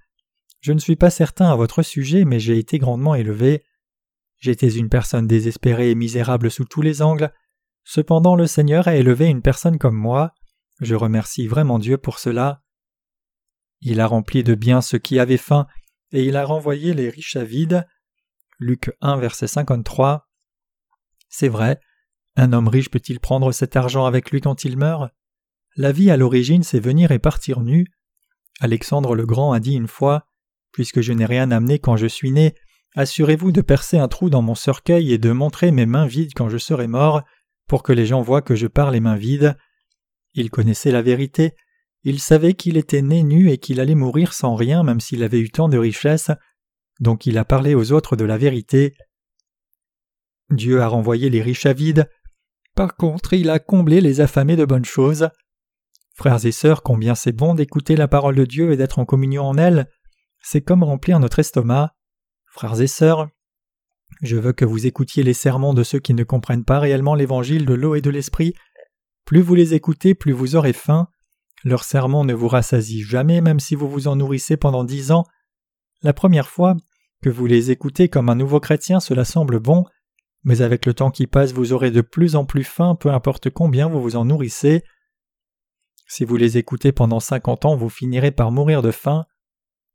Je 0.60 0.72
ne 0.72 0.78
suis 0.78 0.96
pas 0.96 1.10
certain 1.10 1.50
à 1.50 1.56
votre 1.56 1.82
sujet, 1.82 2.24
mais 2.24 2.38
j'ai 2.38 2.58
été 2.58 2.78
grandement 2.78 3.14
élevé. 3.14 3.64
J'étais 4.38 4.70
une 4.70 4.88
personne 4.88 5.26
désespérée 5.26 5.90
et 5.90 5.94
misérable 5.94 6.50
sous 6.50 6.64
tous 6.64 6.82
les 6.82 7.02
angles. 7.02 7.32
Cependant 7.84 8.36
le 8.36 8.46
Seigneur 8.46 8.86
a 8.86 8.94
élevé 8.94 9.26
une 9.26 9.42
personne 9.42 9.78
comme 9.78 9.96
moi. 9.96 10.32
Je 10.80 10.94
remercie 10.94 11.48
vraiment 11.48 11.78
Dieu 11.78 11.98
pour 11.98 12.20
cela. 12.20 12.61
Il 13.82 14.00
a 14.00 14.06
rempli 14.06 14.44
de 14.44 14.54
bien 14.54 14.80
ceux 14.80 14.98
qui 14.98 15.18
avaient 15.18 15.36
faim, 15.36 15.66
et 16.12 16.24
il 16.24 16.36
a 16.36 16.44
renvoyé 16.44 16.94
les 16.94 17.10
riches 17.10 17.36
à 17.36 17.44
vide. 17.44 17.86
Luc 18.58 18.92
1, 19.00 19.16
verset 19.16 19.48
53. 19.48 20.28
C'est 21.28 21.48
vrai, 21.48 21.80
un 22.36 22.52
homme 22.52 22.68
riche 22.68 22.90
peut-il 22.90 23.18
prendre 23.18 23.50
cet 23.50 23.76
argent 23.76 24.06
avec 24.06 24.30
lui 24.30 24.40
quand 24.40 24.64
il 24.64 24.78
meurt? 24.78 25.10
La 25.76 25.90
vie 25.90 26.10
à 26.10 26.16
l'origine, 26.16 26.62
c'est 26.62 26.80
venir 26.80 27.10
et 27.10 27.18
partir 27.18 27.60
nu. 27.60 27.86
Alexandre 28.60 29.16
le 29.16 29.26
Grand 29.26 29.52
a 29.52 29.60
dit 29.60 29.74
une 29.74 29.88
fois 29.88 30.26
Puisque 30.70 31.00
je 31.00 31.12
n'ai 31.12 31.26
rien 31.26 31.50
amené 31.50 31.78
quand 31.78 31.96
je 31.96 32.06
suis 32.06 32.30
né, 32.30 32.54
Assurez-vous 32.94 33.52
de 33.52 33.62
percer 33.62 33.98
un 33.98 34.08
trou 34.08 34.30
dans 34.30 34.42
mon 34.42 34.54
cercueil 34.54 35.12
et 35.12 35.18
de 35.18 35.32
montrer 35.32 35.70
mes 35.72 35.86
mains 35.86 36.06
vides 36.06 36.34
quand 36.34 36.50
je 36.50 36.58
serai 36.58 36.86
mort, 36.86 37.22
pour 37.66 37.82
que 37.82 37.92
les 37.92 38.04
gens 38.04 38.20
voient 38.20 38.42
que 38.42 38.54
je 38.54 38.66
pars 38.66 38.90
les 38.90 39.00
mains 39.00 39.16
vides. 39.16 39.56
Il 40.34 40.50
connaissait 40.50 40.92
la 40.92 41.00
vérité, 41.00 41.54
il 42.04 42.20
savait 42.20 42.54
qu'il 42.54 42.76
était 42.76 43.02
né 43.02 43.22
nu 43.22 43.50
et 43.50 43.58
qu'il 43.58 43.80
allait 43.80 43.94
mourir 43.94 44.32
sans 44.32 44.54
rien 44.54 44.82
même 44.82 45.00
s'il 45.00 45.22
avait 45.22 45.40
eu 45.40 45.50
tant 45.50 45.68
de 45.68 45.78
richesses, 45.78 46.30
donc 47.00 47.26
il 47.26 47.38
a 47.38 47.44
parlé 47.44 47.74
aux 47.74 47.92
autres 47.92 48.16
de 48.16 48.24
la 48.24 48.38
vérité. 48.38 48.94
Dieu 50.50 50.82
a 50.82 50.88
renvoyé 50.88 51.30
les 51.30 51.42
riches 51.42 51.66
à 51.66 51.72
vide, 51.72 52.08
par 52.74 52.96
contre 52.96 53.32
il 53.34 53.50
a 53.50 53.58
comblé 53.58 54.00
les 54.00 54.20
affamés 54.20 54.56
de 54.56 54.64
bonnes 54.64 54.84
choses. 54.84 55.28
Frères 56.14 56.44
et 56.44 56.52
sœurs, 56.52 56.82
combien 56.82 57.14
c'est 57.14 57.32
bon 57.32 57.54
d'écouter 57.54 57.96
la 57.96 58.08
parole 58.08 58.34
de 58.34 58.44
Dieu 58.44 58.72
et 58.72 58.76
d'être 58.76 58.98
en 58.98 59.04
communion 59.04 59.44
en 59.44 59.56
elle, 59.56 59.88
c'est 60.40 60.60
comme 60.60 60.82
remplir 60.82 61.20
notre 61.20 61.38
estomac. 61.38 61.94
Frères 62.46 62.80
et 62.80 62.86
sœurs, 62.86 63.30
je 64.20 64.36
veux 64.36 64.52
que 64.52 64.64
vous 64.64 64.86
écoutiez 64.86 65.22
les 65.22 65.32
sermons 65.32 65.72
de 65.72 65.82
ceux 65.82 65.98
qui 65.98 66.12
ne 66.12 66.24
comprennent 66.24 66.64
pas 66.64 66.80
réellement 66.80 67.14
l'évangile 67.14 67.64
de 67.64 67.74
l'eau 67.74 67.94
et 67.94 68.02
de 68.02 68.10
l'esprit. 68.10 68.54
Plus 69.24 69.40
vous 69.40 69.54
les 69.54 69.74
écoutez, 69.74 70.14
plus 70.14 70.32
vous 70.32 70.54
aurez 70.54 70.74
faim. 70.74 71.08
Leurs 71.64 71.84
sermons 71.84 72.24
ne 72.24 72.34
vous 72.34 72.48
rassasient 72.48 73.04
jamais, 73.04 73.40
même 73.40 73.60
si 73.60 73.74
vous 73.74 73.88
vous 73.88 74.08
en 74.08 74.16
nourrissez 74.16 74.56
pendant 74.56 74.84
dix 74.84 75.12
ans. 75.12 75.24
La 76.02 76.12
première 76.12 76.48
fois 76.48 76.76
que 77.22 77.30
vous 77.30 77.46
les 77.46 77.70
écoutez 77.70 78.08
comme 78.08 78.28
un 78.28 78.34
nouveau 78.34 78.58
chrétien, 78.58 78.98
cela 78.98 79.24
semble 79.24 79.60
bon, 79.60 79.84
mais 80.44 80.60
avec 80.60 80.86
le 80.86 80.94
temps 80.94 81.10
qui 81.10 81.26
passe, 81.26 81.52
vous 81.52 81.72
aurez 81.72 81.90
de 81.90 82.00
plus 82.00 82.34
en 82.34 82.44
plus 82.44 82.64
faim, 82.64 82.96
peu 82.96 83.10
importe 83.10 83.50
combien 83.50 83.88
vous 83.88 84.02
vous 84.02 84.16
en 84.16 84.24
nourrissez. 84.24 84.82
Si 86.08 86.24
vous 86.24 86.36
les 86.36 86.58
écoutez 86.58 86.90
pendant 86.90 87.20
cinquante 87.20 87.64
ans, 87.64 87.76
vous 87.76 87.88
finirez 87.88 88.32
par 88.32 88.50
mourir 88.50 88.82
de 88.82 88.90
faim. 88.90 89.24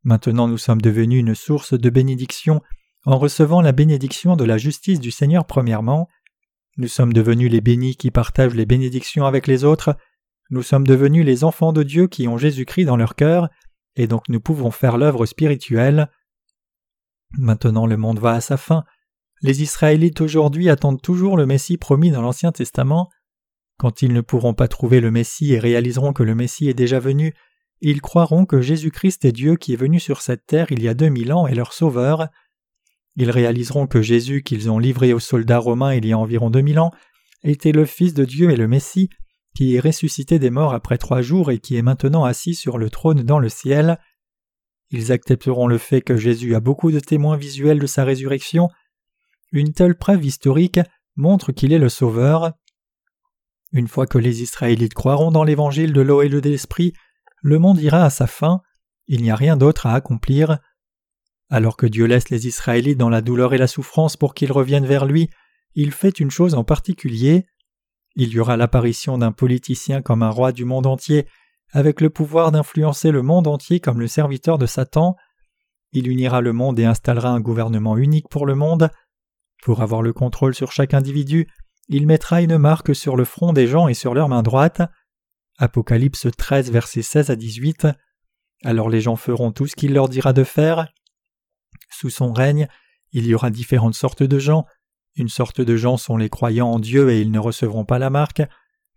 Maintenant 0.04 0.48
nous 0.48 0.58
sommes 0.58 0.82
devenus 0.82 1.20
une 1.20 1.36
source 1.36 1.74
de 1.74 1.90
bénédiction 1.90 2.62
en 3.06 3.18
recevant 3.20 3.62
la 3.62 3.74
bénédiction 3.74 4.36
de 4.36 4.46
la 4.46 4.58
justice 4.58 5.00
du 5.00 5.12
Seigneur 5.12 5.46
premièrement. 5.46 6.08
Nous 6.78 6.88
sommes 6.88 7.12
devenus 7.12 7.52
les 7.52 7.62
bénis 7.62 7.96
qui 7.98 8.10
partagent 8.10 8.56
les 8.56 8.66
bénédictions 8.66 9.26
avec 9.26 9.48
les 9.48 9.64
autres. 9.64 9.98
Nous 10.50 10.64
sommes 10.64 10.88
devenus 10.88 11.26
les 11.26 11.44
enfants 11.44 11.74
de 11.74 11.84
Dieu 11.84 12.08
qui 12.08 12.28
ont 12.28 12.38
Jésus-Christ 12.38 12.86
dans 12.86 12.98
leur 12.98 13.16
cœur, 13.16 13.50
et 13.96 14.08
donc 14.08 14.30
nous 14.30 14.40
pouvons 14.40 14.72
faire 14.72 14.98
l'œuvre 14.98 15.26
spirituelle. 15.26 16.10
Maintenant 17.38 17.86
le 17.86 17.98
monde 17.98 18.20
va 18.20 18.34
à 18.34 18.42
sa 18.42 18.58
fin. 18.58 18.86
Les 19.42 19.62
Israélites 19.62 20.22
aujourd'hui 20.22 20.70
attendent 20.70 21.02
toujours 21.02 21.38
le 21.38 21.46
Messie 21.46 21.78
promis 21.78 22.12
dans 22.12 22.22
l'Ancien 22.22 22.52
Testament. 22.52 23.10
Quand 23.78 24.02
ils 24.02 24.14
ne 24.14 24.22
pourront 24.22 24.54
pas 24.54 24.68
trouver 24.68 25.02
le 25.02 25.12
Messie 25.12 25.54
et 25.54 25.60
réaliseront 25.60 26.14
que 26.14 26.24
le 26.24 26.34
Messie 26.34 26.70
est 26.70 26.74
déjà 26.74 27.00
venu, 27.00 27.34
ils 27.82 28.02
croiront 28.02 28.46
que 28.46 28.62
Jésus-Christ 28.62 29.26
est 29.26 29.32
Dieu 29.32 29.56
qui 29.56 29.74
est 29.74 29.78
venu 29.78 30.00
sur 30.00 30.22
cette 30.22 30.46
terre 30.48 30.72
il 30.72 30.82
y 30.82 30.88
a 30.88 30.96
deux 30.96 31.10
mille 31.10 31.34
ans 31.34 31.46
et 31.46 31.54
leur 31.54 31.74
Sauveur. 31.74 32.30
Ils 33.16 33.30
réaliseront 33.30 33.86
que 33.86 34.02
Jésus 34.02 34.42
qu'ils 34.44 34.72
ont 34.72 34.80
livré 34.80 35.14
aux 35.14 35.20
soldats 35.20 35.60
romains 35.60 35.94
il 35.94 36.06
y 36.06 36.14
a 36.14 36.18
environ 36.18 36.50
deux 36.50 36.62
mille 36.62 36.80
ans 36.80 36.92
était 37.44 37.72
le 37.72 37.86
Fils 37.86 38.14
de 38.14 38.26
Dieu 38.26 38.50
et 38.50 38.56
le 38.56 38.68
Messie, 38.68 39.10
qui 39.58 39.76
est 39.76 39.80
ressuscité 39.80 40.38
des 40.38 40.52
morts 40.52 40.76
après 40.76 41.00
trois 41.00 41.24
jours 41.24 41.50
et 41.50 41.58
qui 41.58 41.78
est 41.78 41.82
maintenant 41.82 42.26
assis 42.26 42.54
sur 42.54 42.78
le 42.78 42.92
trône 42.92 43.24
dans 43.24 43.40
le 43.40 43.50
ciel. 43.50 43.98
Ils 44.92 45.12
accepteront 45.12 45.66
le 45.66 45.80
fait 45.80 46.02
que 46.02 46.16
Jésus 46.16 46.54
a 46.54 46.60
beaucoup 46.60 46.92
de 46.92 47.00
témoins 47.00 47.38
visuels 47.38 47.80
de 47.80 47.88
sa 47.88 48.04
résurrection. 48.04 48.70
Une 49.52 49.74
telle 49.74 49.98
preuve 49.98 50.24
historique 50.24 50.80
montre 51.16 51.54
qu'il 51.54 51.74
est 51.74 51.80
le 51.80 51.90
Sauveur. 51.90 52.54
Une 53.72 53.88
fois 53.88 54.06
que 54.06 54.20
les 54.20 54.44
Israélites 54.44 54.94
croiront 54.94 55.32
dans 55.32 55.44
l'évangile 55.44 55.92
de 55.92 56.02
l'eau 56.02 56.22
et 56.22 56.30
de 56.30 56.38
l'esprit, 56.38 56.94
le 57.42 57.58
monde 57.58 57.82
ira 57.82 58.04
à 58.04 58.12
sa 58.12 58.28
fin, 58.28 58.62
il 59.08 59.24
n'y 59.24 59.32
a 59.32 59.36
rien 59.36 59.58
d'autre 59.58 59.88
à 59.88 59.96
accomplir. 59.96 60.60
Alors 61.50 61.78
que 61.78 61.88
Dieu 61.88 62.06
laisse 62.06 62.30
les 62.30 62.46
Israélites 62.46 63.00
dans 63.00 63.10
la 63.10 63.22
douleur 63.22 63.56
et 63.56 63.58
la 63.58 63.66
souffrance 63.66 64.18
pour 64.18 64.36
qu'ils 64.36 64.52
reviennent 64.52 64.86
vers 64.86 65.08
lui, 65.08 65.32
il 65.74 65.92
fait 65.92 66.20
une 66.20 66.30
chose 66.30 66.54
en 66.54 66.64
particulier. 66.64 67.48
Il 68.20 68.34
y 68.34 68.40
aura 68.40 68.58
l'apparition 68.58 69.20
d'un 69.20 69.32
politicien 69.32 70.02
comme 70.02 70.24
un 70.24 70.32
roi 70.32 70.52
du 70.52 70.66
monde 70.66 70.88
entier, 70.88 71.28
avec 71.72 72.02
le 72.02 72.10
pouvoir 72.10 72.52
d'influencer 72.52 73.12
le 73.12 73.22
monde 73.22 73.46
entier 73.46 73.80
comme 73.80 74.00
le 74.00 74.08
serviteur 74.08 74.58
de 74.58 74.66
Satan. 74.66 75.16
Il 75.92 76.08
unira 76.08 76.42
le 76.42 76.52
monde 76.52 76.80
et 76.80 76.86
installera 76.86 77.30
un 77.30 77.40
gouvernement 77.40 77.96
unique 77.96 78.28
pour 78.28 78.48
le 78.48 78.56
monde. 78.56 78.90
Pour 79.62 79.84
avoir 79.84 80.02
le 80.02 80.14
contrôle 80.14 80.56
sur 80.56 80.72
chaque 80.72 80.96
individu, 80.96 81.48
il 81.90 82.08
mettra 82.08 82.42
une 82.42 82.58
marque 82.58 82.96
sur 82.96 83.16
le 83.16 83.24
front 83.24 83.54
des 83.54 83.68
gens 83.68 83.88
et 83.88 83.94
sur 83.94 84.16
leur 84.16 84.30
main 84.30 84.42
droite. 84.42 84.82
Apocalypse 85.60 86.26
13, 86.36 86.72
versets 86.72 87.04
16 87.04 87.30
à 87.30 87.36
18. 87.36 87.88
Alors 88.64 88.90
les 88.90 89.02
gens 89.02 89.16
feront 89.16 89.52
tout 89.52 89.68
ce 89.68 89.76
qu'il 89.76 89.94
leur 89.94 90.10
dira 90.10 90.34
de 90.34 90.44
faire. 90.44 90.88
Sous 91.92 92.10
son 92.10 92.34
règne, 92.34 92.68
il 93.12 93.28
y 93.28 93.36
aura 93.36 93.52
différentes 93.52 93.94
sortes 93.94 94.24
de 94.24 94.40
gens. 94.40 94.66
Une 95.18 95.30
sorte 95.30 95.62
de 95.62 95.76
gens 95.76 95.98
sont 95.98 96.16
les 96.16 96.30
croyants 96.30 96.70
en 96.70 96.80
Dieu 96.80 97.10
et 97.10 97.22
ils 97.22 97.32
ne 97.32 97.40
recevront 97.40 97.86
pas 97.86 97.98
la 97.98 98.12
marque. 98.12 98.44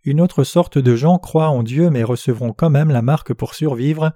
Une 0.03 0.21
autre 0.21 0.43
sorte 0.43 0.77
de 0.77 0.95
gens 0.95 1.17
croient 1.17 1.49
en 1.49 1.63
Dieu 1.63 1.89
mais 1.89 2.03
recevront 2.03 2.53
quand 2.53 2.69
même 2.69 2.91
la 2.91 3.01
marque 3.01 3.33
pour 3.33 3.55
survivre. 3.55 4.13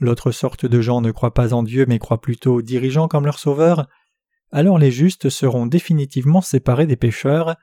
L'autre 0.00 0.32
sorte 0.32 0.66
de 0.66 0.80
gens 0.82 1.00
ne 1.00 1.10
croient 1.10 1.32
pas 1.32 1.54
en 1.54 1.62
Dieu 1.62 1.86
mais 1.88 1.98
croient 1.98 2.20
plutôt 2.20 2.56
aux 2.56 2.62
dirigeants 2.62 3.08
comme 3.08 3.24
leur 3.24 3.38
sauveur. 3.38 3.88
Alors 4.52 4.78
les 4.78 4.90
justes 4.90 5.30
seront 5.30 5.64
définitivement 5.64 6.42
séparés 6.42 6.86
des 6.86 6.96
pécheurs. 6.96 7.56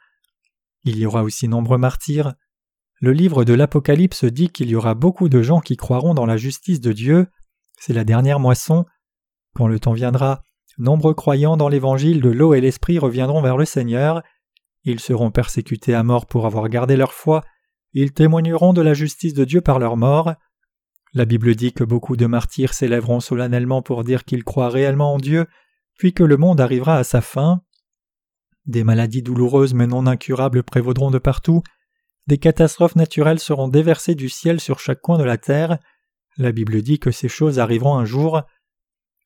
Il 0.83 0.97
y 0.97 1.05
aura 1.05 1.21
aussi 1.21 1.47
nombreux 1.47 1.77
martyrs. 1.77 2.33
Le 2.99 3.11
livre 3.11 3.43
de 3.43 3.53
l'Apocalypse 3.53 4.25
dit 4.25 4.49
qu'il 4.49 4.69
y 4.69 4.75
aura 4.75 4.95
beaucoup 4.95 5.29
de 5.29 5.43
gens 5.43 5.59
qui 5.59 5.77
croiront 5.77 6.15
dans 6.15 6.25
la 6.25 6.37
justice 6.37 6.81
de 6.81 6.93
Dieu. 6.93 7.27
C'est 7.79 7.93
la 7.93 8.03
dernière 8.03 8.39
moisson. 8.39 8.85
Quand 9.53 9.67
le 9.67 9.79
temps 9.79 9.93
viendra, 9.93 10.41
nombreux 10.77 11.13
croyants 11.13 11.57
dans 11.57 11.69
l'évangile 11.69 12.21
de 12.21 12.29
l'eau 12.29 12.53
et 12.53 12.61
l'esprit 12.61 12.99
reviendront 12.99 13.41
vers 13.41 13.57
le 13.57 13.65
Seigneur. 13.65 14.21
Ils 14.83 14.99
seront 14.99 15.31
persécutés 15.31 15.93
à 15.93 16.03
mort 16.03 16.25
pour 16.25 16.45
avoir 16.45 16.69
gardé 16.69 16.95
leur 16.95 17.13
foi. 17.13 17.43
Ils 17.93 18.13
témoigneront 18.13 18.73
de 18.73 18.81
la 18.81 18.93
justice 18.93 19.33
de 19.33 19.45
Dieu 19.45 19.61
par 19.61 19.79
leur 19.79 19.97
mort. 19.97 20.33
La 21.13 21.25
Bible 21.25 21.55
dit 21.55 21.73
que 21.73 21.83
beaucoup 21.83 22.15
de 22.15 22.25
martyrs 22.25 22.73
s'élèveront 22.73 23.19
solennellement 23.19 23.81
pour 23.81 24.03
dire 24.03 24.23
qu'ils 24.23 24.43
croient 24.43 24.69
réellement 24.69 25.13
en 25.13 25.17
Dieu, 25.17 25.47
puis 25.97 26.13
que 26.13 26.23
le 26.23 26.37
monde 26.37 26.61
arrivera 26.61 26.97
à 26.97 27.03
sa 27.03 27.21
fin. 27.21 27.61
Des 28.65 28.83
maladies 28.83 29.23
douloureuses 29.23 29.73
mais 29.73 29.87
non 29.87 30.05
incurables 30.05 30.63
prévaudront 30.63 31.09
de 31.09 31.17
partout. 31.17 31.63
Des 32.27 32.37
catastrophes 32.37 32.97
naturelles 32.97 33.39
seront 33.39 33.69
déversées 33.69 34.15
du 34.15 34.29
ciel 34.29 34.59
sur 34.59 34.79
chaque 34.79 35.01
coin 35.01 35.17
de 35.17 35.23
la 35.23 35.37
terre. 35.37 35.79
La 36.37 36.51
Bible 36.51 36.81
dit 36.81 36.99
que 36.99 37.09
ces 37.09 37.29
choses 37.29 37.57
arriveront 37.57 37.97
un 37.97 38.05
jour. 38.05 38.43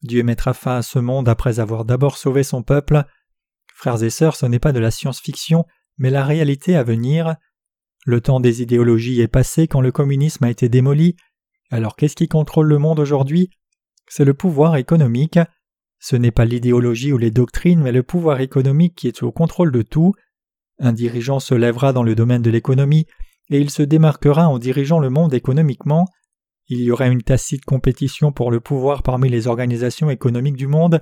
Dieu 0.03 0.23
mettra 0.23 0.53
fin 0.53 0.77
à 0.77 0.81
ce 0.81 0.99
monde 0.99 1.29
après 1.29 1.59
avoir 1.59 1.85
d'abord 1.85 2.17
sauvé 2.17 2.43
son 2.43 2.63
peuple. 2.63 3.03
Frères 3.75 4.03
et 4.03 4.09
sœurs, 4.09 4.35
ce 4.35 4.45
n'est 4.45 4.59
pas 4.59 4.71
de 4.71 4.79
la 4.79 4.91
science-fiction, 4.91 5.65
mais 5.97 6.09
la 6.09 6.25
réalité 6.25 6.75
à 6.75 6.83
venir. 6.83 7.35
Le 8.05 8.19
temps 8.19 8.39
des 8.39 8.61
idéologies 8.61 9.21
est 9.21 9.27
passé 9.27 9.67
quand 9.67 9.81
le 9.81 9.91
communisme 9.91 10.43
a 10.43 10.49
été 10.49 10.69
démoli. 10.69 11.15
Alors 11.69 11.95
qu'est-ce 11.95 12.15
qui 12.15 12.27
contrôle 12.27 12.67
le 12.67 12.79
monde 12.79 12.99
aujourd'hui? 12.99 13.49
C'est 14.07 14.25
le 14.25 14.33
pouvoir 14.33 14.75
économique. 14.75 15.39
Ce 15.99 16.15
n'est 16.15 16.31
pas 16.31 16.45
l'idéologie 16.45 17.13
ou 17.13 17.17
les 17.17 17.29
doctrines, 17.29 17.81
mais 17.81 17.91
le 17.91 18.01
pouvoir 18.01 18.41
économique 18.41 18.95
qui 18.95 19.07
est 19.07 19.21
au 19.21 19.31
contrôle 19.31 19.71
de 19.71 19.83
tout. 19.83 20.13
Un 20.79 20.93
dirigeant 20.93 21.39
se 21.39 21.53
lèvera 21.53 21.93
dans 21.93 22.01
le 22.01 22.15
domaine 22.15 22.41
de 22.41 22.49
l'économie 22.49 23.05
et 23.51 23.59
il 23.59 23.69
se 23.69 23.83
démarquera 23.83 24.47
en 24.49 24.57
dirigeant 24.57 24.97
le 24.97 25.11
monde 25.11 25.33
économiquement. 25.35 26.07
Il 26.67 26.79
y 26.81 26.91
aura 26.91 27.07
une 27.07 27.21
tacite 27.21 27.65
compétition 27.65 28.31
pour 28.31 28.51
le 28.51 28.59
pouvoir 28.59 29.03
parmi 29.03 29.29
les 29.29 29.47
organisations 29.47 30.09
économiques 30.09 30.55
du 30.55 30.67
monde, 30.67 31.01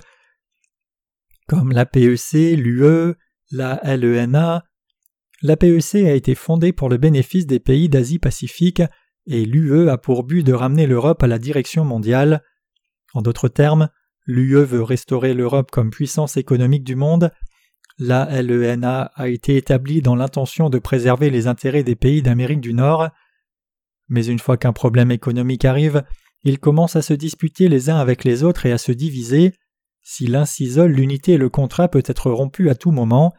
comme 1.46 1.72
la 1.72 1.86
PEC, 1.86 2.56
l'UE, 2.56 3.14
la 3.50 3.80
LENA. 3.96 4.64
La 5.42 5.56
PEC 5.56 5.94
a 6.06 6.14
été 6.14 6.34
fondée 6.34 6.72
pour 6.72 6.88
le 6.88 6.96
bénéfice 6.96 7.46
des 7.46 7.60
pays 7.60 7.88
d'Asie-Pacifique 7.88 8.82
et 9.26 9.44
l'UE 9.44 9.88
a 9.88 9.98
pour 9.98 10.24
but 10.24 10.42
de 10.42 10.52
ramener 10.52 10.86
l'Europe 10.86 11.22
à 11.22 11.26
la 11.26 11.38
direction 11.38 11.84
mondiale. 11.84 12.42
En 13.14 13.22
d'autres 13.22 13.48
termes, 13.48 13.88
l'UE 14.26 14.64
veut 14.64 14.82
restaurer 14.82 15.34
l'Europe 15.34 15.70
comme 15.70 15.90
puissance 15.90 16.36
économique 16.36 16.84
du 16.84 16.96
monde 16.96 17.30
la 18.00 18.42
LENA 18.42 19.12
a 19.14 19.28
été 19.28 19.56
établie 19.56 20.00
dans 20.00 20.16
l'intention 20.16 20.70
de 20.70 20.78
préserver 20.78 21.28
les 21.28 21.46
intérêts 21.46 21.84
des 21.84 21.96
pays 21.96 22.22
d'Amérique 22.22 22.62
du 22.62 22.72
Nord. 22.72 23.10
Mais 24.10 24.26
une 24.26 24.38
fois 24.38 24.58
qu'un 24.58 24.74
problème 24.74 25.10
économique 25.10 25.64
arrive, 25.64 26.04
ils 26.42 26.58
commencent 26.58 26.96
à 26.96 27.02
se 27.02 27.14
disputer 27.14 27.68
les 27.68 27.88
uns 27.88 27.98
avec 27.98 28.24
les 28.24 28.42
autres 28.42 28.66
et 28.66 28.72
à 28.72 28.78
se 28.78 28.92
diviser. 28.92 29.54
Si 30.02 30.26
l'un 30.26 30.44
s'isole, 30.44 30.92
l'unité 30.92 31.32
et 31.32 31.38
le 31.38 31.48
contrat 31.48 31.88
peut 31.88 32.02
être 32.04 32.30
rompu 32.30 32.68
à 32.68 32.74
tout 32.74 32.90
moment. 32.90 33.32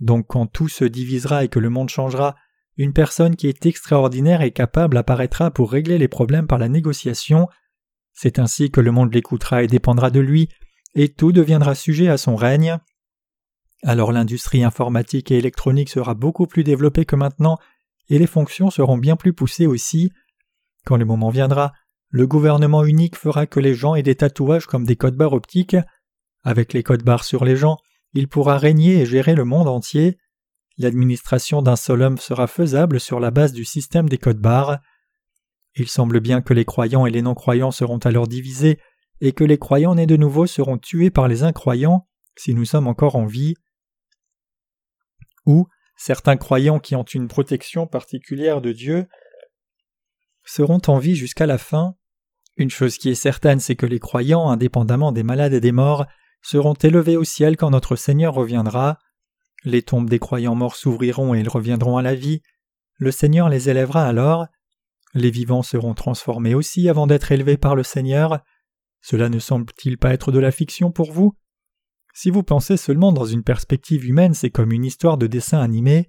Donc 0.00 0.26
quand 0.28 0.46
tout 0.46 0.68
se 0.68 0.84
divisera 0.84 1.44
et 1.44 1.48
que 1.48 1.58
le 1.58 1.70
monde 1.70 1.88
changera, 1.88 2.36
une 2.76 2.92
personne 2.92 3.36
qui 3.36 3.48
est 3.48 3.66
extraordinaire 3.66 4.42
et 4.42 4.52
capable 4.52 4.96
apparaîtra 4.96 5.50
pour 5.50 5.70
régler 5.70 5.98
les 5.98 6.08
problèmes 6.08 6.46
par 6.46 6.58
la 6.58 6.68
négociation. 6.68 7.48
C'est 8.12 8.38
ainsi 8.38 8.70
que 8.70 8.80
le 8.80 8.92
monde 8.92 9.12
l'écoutera 9.12 9.62
et 9.62 9.66
dépendra 9.66 10.10
de 10.10 10.20
lui, 10.20 10.48
et 10.94 11.08
tout 11.08 11.32
deviendra 11.32 11.74
sujet 11.74 12.08
à 12.08 12.16
son 12.16 12.36
règne. 12.36 12.78
Alors 13.82 14.12
l'industrie 14.12 14.62
informatique 14.62 15.30
et 15.30 15.38
électronique 15.38 15.88
sera 15.88 16.14
beaucoup 16.14 16.46
plus 16.46 16.64
développée 16.64 17.04
que 17.04 17.16
maintenant, 17.16 17.58
et 18.10 18.18
les 18.18 18.26
fonctions 18.26 18.70
seront 18.70 18.98
bien 18.98 19.16
plus 19.16 19.32
poussées 19.32 19.66
aussi. 19.66 20.12
Quand 20.84 20.96
le 20.96 21.04
moment 21.04 21.30
viendra, 21.30 21.72
le 22.10 22.26
gouvernement 22.26 22.84
unique 22.84 23.16
fera 23.16 23.46
que 23.46 23.60
les 23.60 23.74
gens 23.74 23.94
aient 23.94 24.02
des 24.02 24.16
tatouages 24.16 24.66
comme 24.66 24.84
des 24.84 24.96
codes 24.96 25.16
barres 25.16 25.32
optiques. 25.32 25.76
Avec 26.42 26.72
les 26.72 26.82
codes 26.82 27.04
barres 27.04 27.24
sur 27.24 27.44
les 27.44 27.56
gens, 27.56 27.78
il 28.12 28.28
pourra 28.28 28.58
régner 28.58 29.00
et 29.00 29.06
gérer 29.06 29.34
le 29.34 29.44
monde 29.44 29.68
entier. 29.68 30.18
L'administration 30.76 31.62
d'un 31.62 31.76
seul 31.76 32.02
homme 32.02 32.18
sera 32.18 32.46
faisable 32.46 32.98
sur 32.98 33.20
la 33.20 33.30
base 33.30 33.52
du 33.52 33.64
système 33.64 34.08
des 34.08 34.18
codes 34.18 34.40
barres. 34.40 34.80
Il 35.76 35.88
semble 35.88 36.20
bien 36.20 36.42
que 36.42 36.52
les 36.52 36.64
croyants 36.64 37.06
et 37.06 37.10
les 37.10 37.22
non-croyants 37.22 37.70
seront 37.70 37.98
alors 37.98 38.26
divisés, 38.26 38.80
et 39.20 39.32
que 39.32 39.44
les 39.44 39.58
croyants 39.58 39.94
nés 39.94 40.06
de 40.06 40.16
nouveau 40.16 40.46
seront 40.46 40.78
tués 40.78 41.10
par 41.10 41.28
les 41.28 41.42
incroyants, 41.44 42.08
si 42.36 42.54
nous 42.54 42.64
sommes 42.64 42.88
encore 42.88 43.16
en 43.16 43.26
vie 43.26 43.54
ou 45.46 45.66
certains 46.00 46.38
croyants 46.38 46.78
qui 46.78 46.96
ont 46.96 47.02
une 47.02 47.28
protection 47.28 47.86
particulière 47.86 48.62
de 48.62 48.72
Dieu 48.72 49.06
seront 50.46 50.80
en 50.86 50.98
vie 50.98 51.14
jusqu'à 51.14 51.44
la 51.44 51.58
fin. 51.58 51.94
Une 52.56 52.70
chose 52.70 52.96
qui 52.96 53.10
est 53.10 53.14
certaine, 53.14 53.60
c'est 53.60 53.76
que 53.76 53.84
les 53.84 53.98
croyants, 53.98 54.48
indépendamment 54.48 55.12
des 55.12 55.22
malades 55.22 55.52
et 55.52 55.60
des 55.60 55.72
morts, 55.72 56.06
seront 56.40 56.72
élevés 56.72 57.18
au 57.18 57.24
ciel 57.24 57.58
quand 57.58 57.68
notre 57.68 57.96
Seigneur 57.96 58.32
reviendra. 58.32 58.98
Les 59.62 59.82
tombes 59.82 60.08
des 60.08 60.18
croyants 60.18 60.54
morts 60.54 60.76
s'ouvriront 60.76 61.34
et 61.34 61.40
ils 61.40 61.48
reviendront 61.50 61.98
à 61.98 62.02
la 62.02 62.14
vie. 62.14 62.40
Le 62.96 63.10
Seigneur 63.10 63.50
les 63.50 63.68
élèvera 63.68 64.06
alors. 64.06 64.46
Les 65.12 65.30
vivants 65.30 65.62
seront 65.62 65.92
transformés 65.92 66.54
aussi 66.54 66.88
avant 66.88 67.06
d'être 67.06 67.30
élevés 67.30 67.58
par 67.58 67.76
le 67.76 67.82
Seigneur. 67.82 68.40
Cela 69.02 69.28
ne 69.28 69.38
semble-t-il 69.38 69.98
pas 69.98 70.14
être 70.14 70.32
de 70.32 70.38
la 70.38 70.50
fiction 70.50 70.92
pour 70.92 71.12
vous? 71.12 71.34
Si 72.12 72.30
vous 72.30 72.42
pensez 72.42 72.76
seulement 72.76 73.12
dans 73.12 73.24
une 73.24 73.44
perspective 73.44 74.04
humaine, 74.04 74.34
c'est 74.34 74.50
comme 74.50 74.72
une 74.72 74.84
histoire 74.84 75.18
de 75.18 75.26
dessin 75.26 75.60
animé. 75.60 76.08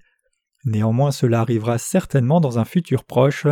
Néanmoins, 0.65 1.11
cela 1.11 1.41
arrivera 1.41 1.77
certainement 1.77 2.41
dans 2.41 2.59
un 2.59 2.65
futur 2.65 3.03
proche. 3.03 3.47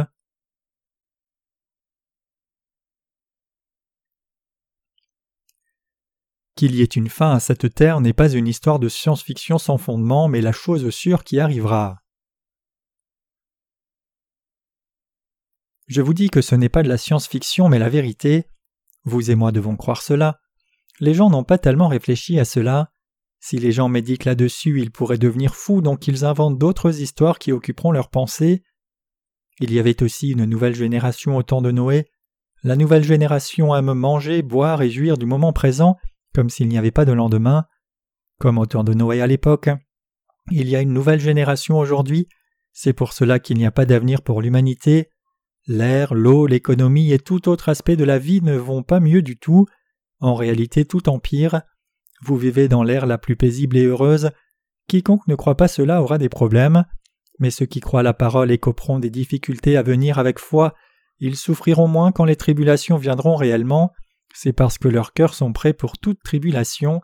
Qu'il 6.56 6.76
y 6.76 6.82
ait 6.82 6.86
une 6.86 7.10
fin 7.10 7.32
à 7.32 7.40
cette 7.40 7.74
terre 7.74 8.02
n'est 8.02 8.14
pas 8.14 8.34
une 8.34 8.48
histoire 8.48 8.80
de 8.80 8.90
science-fiction 8.90 9.58
sans 9.58 9.78
fondement, 9.78 10.28
mais 10.28 10.42
la 10.42 10.52
chose 10.52 10.90
sûre 10.90 11.24
qui 11.24 11.40
arrivera. 11.40 12.00
Je 15.88 16.02
vous 16.02 16.14
dis 16.14 16.30
que 16.30 16.42
ce 16.42 16.56
n'est 16.56 16.70
pas 16.70 16.84
de 16.84 16.90
la 16.90 16.98
science-fiction 16.98 17.70
mais 17.70 17.80
la 17.80 17.90
vérité. 17.90 18.46
Vous 19.06 19.32
et 19.32 19.36
moi 19.36 19.52
devons 19.52 19.78
croire 19.78 20.02
cela. 20.02 20.40
Les 21.00 21.14
gens 21.14 21.30
n'ont 21.30 21.44
pas 21.44 21.58
tellement 21.58 21.88
réfléchi 21.88 22.40
à 22.40 22.46
cela. 22.46 22.92
Si 23.40 23.58
les 23.58 23.72
gens 23.72 23.88
méditent 23.88 24.26
là-dessus, 24.26 24.82
ils 24.82 24.92
pourraient 24.92 25.18
devenir 25.18 25.56
fous, 25.56 25.82
donc 25.82 26.08
ils 26.08 26.26
inventent 26.26 26.58
d'autres 26.58 27.00
histoires 27.00 27.40
qui 27.40 27.52
occuperont 27.52 27.92
leurs 27.92 28.10
pensées. 28.10 28.64
Il 29.60 29.74
y 29.74 29.80
avait 29.80 30.04
aussi 30.04 30.30
une 30.30 30.46
nouvelle 30.46 30.76
génération 30.76 31.38
au 31.38 31.44
temps 31.44 31.62
de 31.62 31.72
Noé. 31.72 32.06
La 32.64 32.76
nouvelle 32.76 33.04
génération 33.04 33.74
aime 33.76 33.94
manger, 33.94 34.42
boire 34.42 34.82
et 34.82 34.90
jouir 34.90 35.18
du 35.18 35.26
moment 35.26 35.54
présent, 35.54 35.96
comme 36.34 36.50
s'il 36.50 36.68
n'y 36.68 36.78
avait 36.78 36.92
pas 36.92 37.06
de 37.06 37.14
lendemain. 37.14 37.66
Comme 38.40 38.58
au 38.58 38.66
temps 38.66 38.84
de 38.84 38.94
Noé 38.94 39.22
à 39.22 39.28
l'époque, 39.28 39.70
il 40.52 40.68
y 40.68 40.76
a 40.76 40.82
une 40.82 40.94
nouvelle 40.94 41.20
génération 41.20 41.78
aujourd'hui, 41.78 42.28
c'est 42.74 42.94
pour 42.94 43.14
cela 43.14 43.40
qu'il 43.40 43.58
n'y 43.58 43.66
a 43.66 43.72
pas 43.72 43.86
d'avenir 43.86 44.22
pour 44.22 44.42
l'humanité. 44.42 45.10
L'air, 45.68 46.14
l'eau, 46.14 46.48
l'économie 46.48 47.12
et 47.12 47.20
tout 47.20 47.48
autre 47.50 47.70
aspect 47.70 47.96
de 47.96 48.04
la 48.04 48.18
vie 48.18 48.42
ne 48.42 48.56
vont 48.56 48.84
pas 48.84 49.00
mieux 49.00 49.22
du 49.22 49.38
tout. 49.38 49.66
En 50.20 50.36
réalité, 50.36 50.86
tout 50.86 51.10
empire. 51.10 51.62
Vous 52.22 52.38
vivez 52.38 52.68
dans 52.68 52.84
l'ère 52.84 53.06
la 53.06 53.18
plus 53.18 53.36
paisible 53.36 53.78
et 53.78 53.86
heureuse. 53.86 54.32
Quiconque 54.88 55.28
ne 55.28 55.36
croit 55.36 55.56
pas 55.56 55.68
cela 55.68 56.02
aura 56.02 56.18
des 56.18 56.30
problèmes. 56.30 56.86
Mais 57.40 57.52
ceux 57.52 57.66
qui 57.66 57.80
croient 57.80 58.04
la 58.04 58.14
parole 58.14 58.52
écoperont 58.52 59.00
des 59.00 59.10
difficultés 59.10 59.78
à 59.78 59.84
venir 59.84 60.20
avec 60.20 60.40
foi. 60.40 60.76
Ils 61.20 61.38
souffriront 61.38 61.88
moins 61.88 62.12
quand 62.12 62.26
les 62.26 62.36
tribulations 62.36 62.98
viendront 62.98 63.36
réellement. 63.36 63.92
C'est 64.34 64.54
parce 64.54 64.78
que 64.78 64.88
leurs 64.88 65.14
cœurs 65.14 65.34
sont 65.34 65.54
prêts 65.54 65.74
pour 65.74 65.98
toute 65.98 66.22
tribulation. 66.22 67.02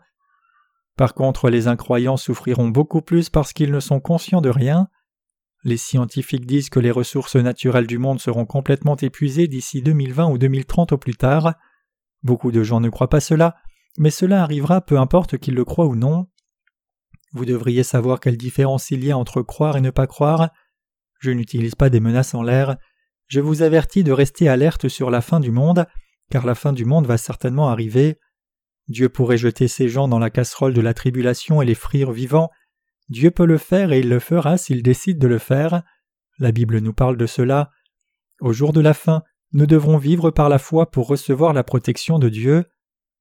Par 0.96 1.14
contre, 1.14 1.50
les 1.50 1.68
incroyants 1.68 2.16
souffriront 2.16 2.68
beaucoup 2.68 3.02
plus 3.02 3.30
parce 3.30 3.52
qu'ils 3.52 3.72
ne 3.72 3.80
sont 3.80 4.00
conscients 4.00 4.40
de 4.40 4.48
rien. 4.48 4.88
Les 5.64 5.76
scientifiques 5.76 6.46
disent 6.46 6.70
que 6.70 6.80
les 6.80 6.90
ressources 6.90 7.36
naturelles 7.36 7.86
du 7.86 7.98
monde 7.98 8.20
seront 8.20 8.46
complètement 8.46 8.96
épuisées 8.96 9.48
d'ici 9.48 9.82
2020 9.82 10.30
ou 10.30 10.38
2030 10.38 10.92
au 10.92 10.98
plus 10.98 11.16
tard. 11.16 11.54
Beaucoup 12.26 12.50
de 12.50 12.64
gens 12.64 12.80
ne 12.80 12.88
croient 12.88 13.08
pas 13.08 13.20
cela, 13.20 13.54
mais 13.98 14.10
cela 14.10 14.42
arrivera 14.42 14.80
peu 14.80 14.98
importe 14.98 15.38
qu'ils 15.38 15.54
le 15.54 15.64
croient 15.64 15.86
ou 15.86 15.94
non. 15.94 16.26
Vous 17.32 17.44
devriez 17.44 17.84
savoir 17.84 18.18
quelle 18.18 18.36
différence 18.36 18.90
il 18.90 19.04
y 19.04 19.12
a 19.12 19.16
entre 19.16 19.42
croire 19.42 19.76
et 19.76 19.80
ne 19.80 19.90
pas 19.90 20.08
croire. 20.08 20.50
Je 21.20 21.30
n'utilise 21.30 21.76
pas 21.76 21.88
des 21.88 22.00
menaces 22.00 22.34
en 22.34 22.42
l'air. 22.42 22.78
Je 23.28 23.38
vous 23.38 23.62
avertis 23.62 24.02
de 24.02 24.10
rester 24.10 24.48
alerte 24.48 24.88
sur 24.88 25.08
la 25.08 25.20
fin 25.20 25.38
du 25.38 25.52
monde, 25.52 25.86
car 26.28 26.44
la 26.44 26.56
fin 26.56 26.72
du 26.72 26.84
monde 26.84 27.06
va 27.06 27.16
certainement 27.16 27.68
arriver. 27.68 28.18
Dieu 28.88 29.08
pourrait 29.08 29.38
jeter 29.38 29.68
ces 29.68 29.88
gens 29.88 30.08
dans 30.08 30.18
la 30.18 30.30
casserole 30.30 30.74
de 30.74 30.80
la 30.80 30.94
tribulation 30.94 31.62
et 31.62 31.64
les 31.64 31.76
frire 31.76 32.10
vivants. 32.10 32.50
Dieu 33.08 33.30
peut 33.30 33.46
le 33.46 33.56
faire 33.56 33.92
et 33.92 34.00
il 34.00 34.08
le 34.08 34.18
fera 34.18 34.58
s'il 34.58 34.82
décide 34.82 35.20
de 35.20 35.28
le 35.28 35.38
faire. 35.38 35.84
La 36.40 36.50
Bible 36.50 36.80
nous 36.80 36.92
parle 36.92 37.18
de 37.18 37.26
cela. 37.26 37.70
Au 38.40 38.52
jour 38.52 38.72
de 38.72 38.80
la 38.80 38.94
fin, 38.94 39.22
nous 39.52 39.66
devrons 39.66 39.98
vivre 39.98 40.30
par 40.30 40.48
la 40.48 40.58
foi 40.58 40.90
pour 40.90 41.06
recevoir 41.06 41.52
la 41.52 41.64
protection 41.64 42.18
de 42.18 42.28
Dieu. 42.28 42.64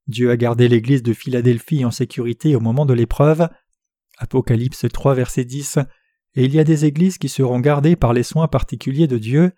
Dieu 0.07 0.29
a 0.29 0.37
gardé 0.37 0.67
l'Église 0.67 1.03
de 1.03 1.13
Philadelphie 1.13 1.85
en 1.85 1.91
sécurité 1.91 2.55
au 2.55 2.59
moment 2.59 2.85
de 2.85 2.93
l'épreuve. 2.93 3.47
Apocalypse 4.17 4.85
3 4.91 5.13
verset 5.15 5.45
10 5.45 5.79
Et 6.35 6.45
il 6.45 6.53
y 6.53 6.59
a 6.59 6.63
des 6.63 6.85
églises 6.85 7.17
qui 7.17 7.29
seront 7.29 7.59
gardées 7.59 7.95
par 7.95 8.13
les 8.13 8.23
soins 8.23 8.47
particuliers 8.47 9.07
de 9.07 9.17
Dieu, 9.17 9.51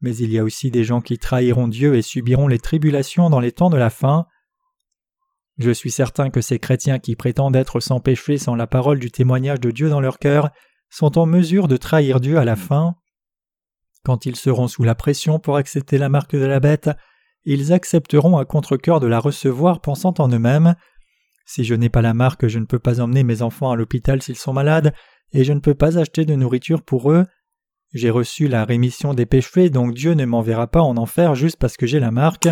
mais 0.00 0.16
il 0.16 0.30
y 0.32 0.38
a 0.38 0.44
aussi 0.44 0.70
des 0.70 0.84
gens 0.84 1.00
qui 1.00 1.18
trahiront 1.18 1.68
Dieu 1.68 1.94
et 1.94 2.02
subiront 2.02 2.48
les 2.48 2.58
tribulations 2.58 3.30
dans 3.30 3.40
les 3.40 3.52
temps 3.52 3.70
de 3.70 3.76
la 3.76 3.90
fin. 3.90 4.26
Je 5.58 5.72
suis 5.72 5.90
certain 5.90 6.30
que 6.30 6.40
ces 6.40 6.60
chrétiens 6.60 7.00
qui 7.00 7.16
prétendent 7.16 7.56
être 7.56 7.80
sans 7.80 7.98
péché 7.98 8.38
sans 8.38 8.54
la 8.54 8.68
parole 8.68 9.00
du 9.00 9.10
témoignage 9.10 9.60
de 9.60 9.72
Dieu 9.72 9.88
dans 9.88 10.00
leur 10.00 10.18
cœur 10.18 10.50
sont 10.88 11.18
en 11.18 11.26
mesure 11.26 11.68
de 11.68 11.76
trahir 11.76 12.20
Dieu 12.20 12.38
à 12.38 12.44
la 12.44 12.56
fin. 12.56 12.94
Quand 14.08 14.24
ils 14.24 14.36
seront 14.36 14.68
sous 14.68 14.84
la 14.84 14.94
pression 14.94 15.38
pour 15.38 15.58
accepter 15.58 15.98
la 15.98 16.08
marque 16.08 16.34
de 16.34 16.46
la 16.46 16.60
bête, 16.60 16.88
ils 17.44 17.74
accepteront 17.74 18.38
à 18.38 18.46
contre-cœur 18.46 19.00
de 19.00 19.06
la 19.06 19.20
recevoir 19.20 19.82
pensant 19.82 20.14
en 20.16 20.28
eux-mêmes 20.28 20.76
Si 21.44 21.62
je 21.62 21.74
n'ai 21.74 21.90
pas 21.90 22.00
la 22.00 22.14
marque, 22.14 22.48
je 22.48 22.58
ne 22.58 22.64
peux 22.64 22.78
pas 22.78 23.02
emmener 23.02 23.22
mes 23.22 23.42
enfants 23.42 23.70
à 23.70 23.76
l'hôpital 23.76 24.22
s'ils 24.22 24.38
sont 24.38 24.54
malades, 24.54 24.94
et 25.34 25.44
je 25.44 25.52
ne 25.52 25.60
peux 25.60 25.74
pas 25.74 25.98
acheter 25.98 26.24
de 26.24 26.34
nourriture 26.34 26.80
pour 26.80 27.12
eux. 27.12 27.26
J'ai 27.92 28.08
reçu 28.08 28.48
la 28.48 28.64
rémission 28.64 29.12
des 29.12 29.26
péchés, 29.26 29.68
donc 29.68 29.92
Dieu 29.92 30.14
ne 30.14 30.24
m'enverra 30.24 30.68
pas 30.68 30.80
en 30.80 30.96
enfer 30.96 31.34
juste 31.34 31.58
parce 31.58 31.76
que 31.76 31.86
j'ai 31.86 32.00
la 32.00 32.10
marque. 32.10 32.48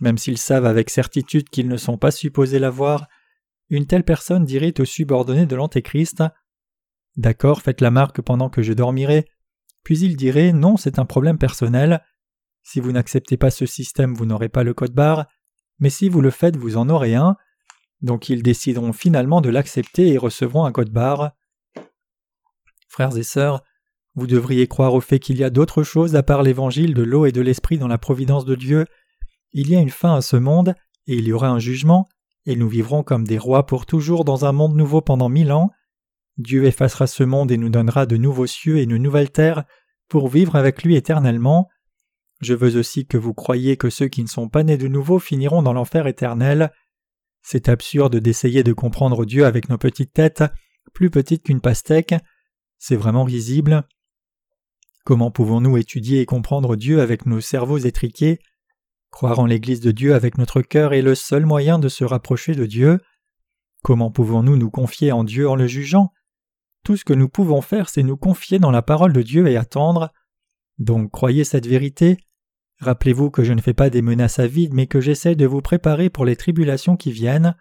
Même 0.00 0.18
s'ils 0.18 0.38
savent 0.38 0.66
avec 0.66 0.90
certitude 0.90 1.50
qu'ils 1.50 1.68
ne 1.68 1.76
sont 1.76 1.98
pas 1.98 2.10
supposés 2.10 2.58
l'avoir, 2.58 3.06
une 3.70 3.86
telle 3.86 4.02
personne 4.02 4.44
dirait 4.44 4.80
aux 4.80 4.84
subordonnés 4.86 5.46
de 5.46 5.54
l'Antéchrist 5.54 6.24
D'accord, 7.16 7.62
faites 7.62 7.80
la 7.80 7.92
marque 7.92 8.20
pendant 8.22 8.50
que 8.50 8.62
je 8.62 8.72
dormirai. 8.72 9.24
Puis 9.84 9.98
il 10.00 10.16
dirait 10.16 10.52
Non, 10.52 10.76
c'est 10.76 10.98
un 10.98 11.04
problème 11.04 11.38
personnel. 11.38 12.02
Si 12.62 12.80
vous 12.80 12.92
n'acceptez 12.92 13.36
pas 13.36 13.50
ce 13.50 13.66
système, 13.66 14.14
vous 14.14 14.26
n'aurez 14.26 14.48
pas 14.48 14.62
le 14.62 14.74
code 14.74 14.94
barre, 14.94 15.26
mais 15.78 15.90
si 15.90 16.08
vous 16.08 16.20
le 16.20 16.30
faites, 16.30 16.56
vous 16.56 16.76
en 16.76 16.88
aurez 16.88 17.14
un. 17.14 17.36
Donc 18.00 18.28
ils 18.28 18.42
décideront 18.42 18.92
finalement 18.92 19.40
de 19.40 19.50
l'accepter 19.50 20.08
et 20.08 20.18
recevront 20.18 20.64
un 20.64 20.72
code 20.72 20.90
barre. 20.90 21.32
Frères 22.88 23.16
et 23.16 23.22
sœurs, 23.22 23.62
vous 24.14 24.26
devriez 24.26 24.68
croire 24.68 24.94
au 24.94 25.00
fait 25.00 25.18
qu'il 25.18 25.38
y 25.38 25.44
a 25.44 25.50
d'autres 25.50 25.82
choses 25.82 26.14
à 26.14 26.22
part 26.22 26.42
l'évangile 26.42 26.94
de 26.94 27.02
l'eau 27.02 27.26
et 27.26 27.32
de 27.32 27.40
l'esprit 27.40 27.78
dans 27.78 27.88
la 27.88 27.98
providence 27.98 28.44
de 28.44 28.54
Dieu 28.54 28.86
il 29.52 29.68
y 29.68 29.76
a 29.76 29.80
une 29.80 29.90
fin 29.90 30.14
à 30.14 30.22
ce 30.22 30.36
monde, 30.36 30.74
et 31.06 31.14
il 31.14 31.26
y 31.26 31.32
aura 31.32 31.48
un 31.48 31.58
jugement, 31.58 32.08
et 32.46 32.56
nous 32.56 32.68
vivrons 32.68 33.02
comme 33.02 33.26
des 33.26 33.38
rois 33.38 33.66
pour 33.66 33.86
toujours 33.86 34.24
dans 34.24 34.44
un 34.44 34.52
monde 34.52 34.74
nouveau 34.74 35.00
pendant 35.00 35.28
mille 35.28 35.52
ans. 35.52 35.70
Dieu 36.38 36.64
effacera 36.64 37.06
ce 37.06 37.22
monde 37.22 37.50
et 37.52 37.58
nous 37.58 37.68
donnera 37.68 38.06
de 38.06 38.16
nouveaux 38.16 38.46
cieux 38.46 38.78
et 38.78 38.84
une 38.84 38.96
nouvelle 38.96 39.30
terre 39.30 39.64
pour 40.08 40.28
vivre 40.28 40.56
avec 40.56 40.82
lui 40.82 40.96
éternellement. 40.96 41.68
Je 42.40 42.54
veux 42.54 42.76
aussi 42.76 43.06
que 43.06 43.16
vous 43.16 43.34
croyiez 43.34 43.76
que 43.76 43.90
ceux 43.90 44.08
qui 44.08 44.22
ne 44.22 44.28
sont 44.28 44.48
pas 44.48 44.64
nés 44.64 44.76
de 44.76 44.88
nouveau 44.88 45.18
finiront 45.18 45.62
dans 45.62 45.72
l'enfer 45.72 46.06
éternel. 46.06 46.72
C'est 47.42 47.68
absurde 47.68 48.16
d'essayer 48.16 48.62
de 48.62 48.72
comprendre 48.72 49.24
Dieu 49.24 49.46
avec 49.46 49.68
nos 49.68 49.78
petites 49.78 50.12
têtes, 50.12 50.44
plus 50.92 51.10
petites 51.10 51.44
qu'une 51.44 51.60
pastèque. 51.60 52.14
C'est 52.78 52.96
vraiment 52.96 53.24
risible. 53.24 53.86
Comment 55.04 55.30
pouvons-nous 55.30 55.76
étudier 55.76 56.20
et 56.20 56.26
comprendre 56.26 56.76
Dieu 56.76 57.00
avec 57.00 57.26
nos 57.26 57.40
cerveaux 57.40 57.78
étriqués? 57.78 58.38
Croire 59.10 59.38
en 59.38 59.46
l'Église 59.46 59.80
de 59.80 59.90
Dieu 59.90 60.14
avec 60.14 60.38
notre 60.38 60.62
cœur 60.62 60.94
est 60.94 61.02
le 61.02 61.14
seul 61.14 61.44
moyen 61.44 61.78
de 61.78 61.88
se 61.88 62.04
rapprocher 62.04 62.54
de 62.54 62.66
Dieu. 62.66 62.98
Comment 63.82 64.10
pouvons-nous 64.10 64.56
nous 64.56 64.70
confier 64.70 65.12
en 65.12 65.22
Dieu 65.22 65.48
en 65.48 65.54
le 65.54 65.66
jugeant? 65.66 66.12
Tout 66.84 66.96
ce 66.96 67.04
que 67.04 67.12
nous 67.12 67.28
pouvons 67.28 67.60
faire, 67.60 67.88
c'est 67.88 68.02
nous 68.02 68.16
confier 68.16 68.58
dans 68.58 68.70
la 68.70 68.82
parole 68.82 69.12
de 69.12 69.22
Dieu 69.22 69.46
et 69.46 69.56
attendre. 69.56 70.12
Donc 70.78 71.10
croyez 71.10 71.44
cette 71.44 71.66
vérité. 71.66 72.16
Rappelez-vous 72.80 73.30
que 73.30 73.44
je 73.44 73.52
ne 73.52 73.60
fais 73.60 73.74
pas 73.74 73.90
des 73.90 74.02
menaces 74.02 74.40
à 74.40 74.48
vide, 74.48 74.74
mais 74.74 74.88
que 74.88 75.00
j'essaie 75.00 75.36
de 75.36 75.46
vous 75.46 75.62
préparer 75.62 76.10
pour 76.10 76.24
les 76.24 76.34
tribulations 76.34 76.96
qui 76.96 77.12
viennent. 77.12 77.54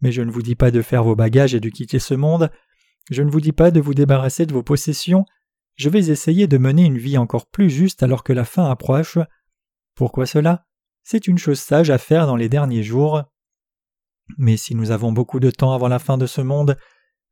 Mais 0.00 0.10
je 0.10 0.22
ne 0.22 0.30
vous 0.30 0.42
dis 0.42 0.56
pas 0.56 0.72
de 0.72 0.82
faire 0.82 1.04
vos 1.04 1.14
bagages 1.14 1.54
et 1.54 1.60
de 1.60 1.68
quitter 1.68 2.00
ce 2.00 2.14
monde. 2.14 2.50
Je 3.10 3.22
ne 3.22 3.30
vous 3.30 3.40
dis 3.40 3.52
pas 3.52 3.70
de 3.70 3.80
vous 3.80 3.94
débarrasser 3.94 4.46
de 4.46 4.52
vos 4.52 4.64
possessions. 4.64 5.24
Je 5.76 5.88
vais 5.88 6.10
essayer 6.10 6.48
de 6.48 6.58
mener 6.58 6.84
une 6.84 6.98
vie 6.98 7.18
encore 7.18 7.46
plus 7.46 7.70
juste 7.70 8.02
alors 8.02 8.24
que 8.24 8.32
la 8.32 8.44
fin 8.44 8.68
approche. 8.68 9.18
Pourquoi 9.94 10.26
cela? 10.26 10.66
C'est 11.04 11.28
une 11.28 11.38
chose 11.38 11.60
sage 11.60 11.90
à 11.90 11.98
faire 11.98 12.26
dans 12.26 12.36
les 12.36 12.48
derniers 12.48 12.82
jours. 12.82 13.22
Mais 14.38 14.56
si 14.56 14.74
nous 14.74 14.90
avons 14.90 15.12
beaucoup 15.12 15.40
de 15.40 15.50
temps 15.50 15.72
avant 15.72 15.88
la 15.88 15.98
fin 15.98 16.18
de 16.18 16.26
ce 16.26 16.40
monde, 16.40 16.76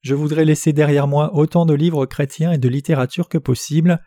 je 0.03 0.15
voudrais 0.15 0.45
laisser 0.45 0.73
derrière 0.73 1.09
moi 1.09 1.35
autant 1.35 1.67
de 1.67 1.75
livres 1.75 2.07
chrétiens 2.07 2.53
et 2.53 2.59
de 2.59 2.69
littérature 2.69 3.29
que 3.29 3.39
possible. 3.39 4.01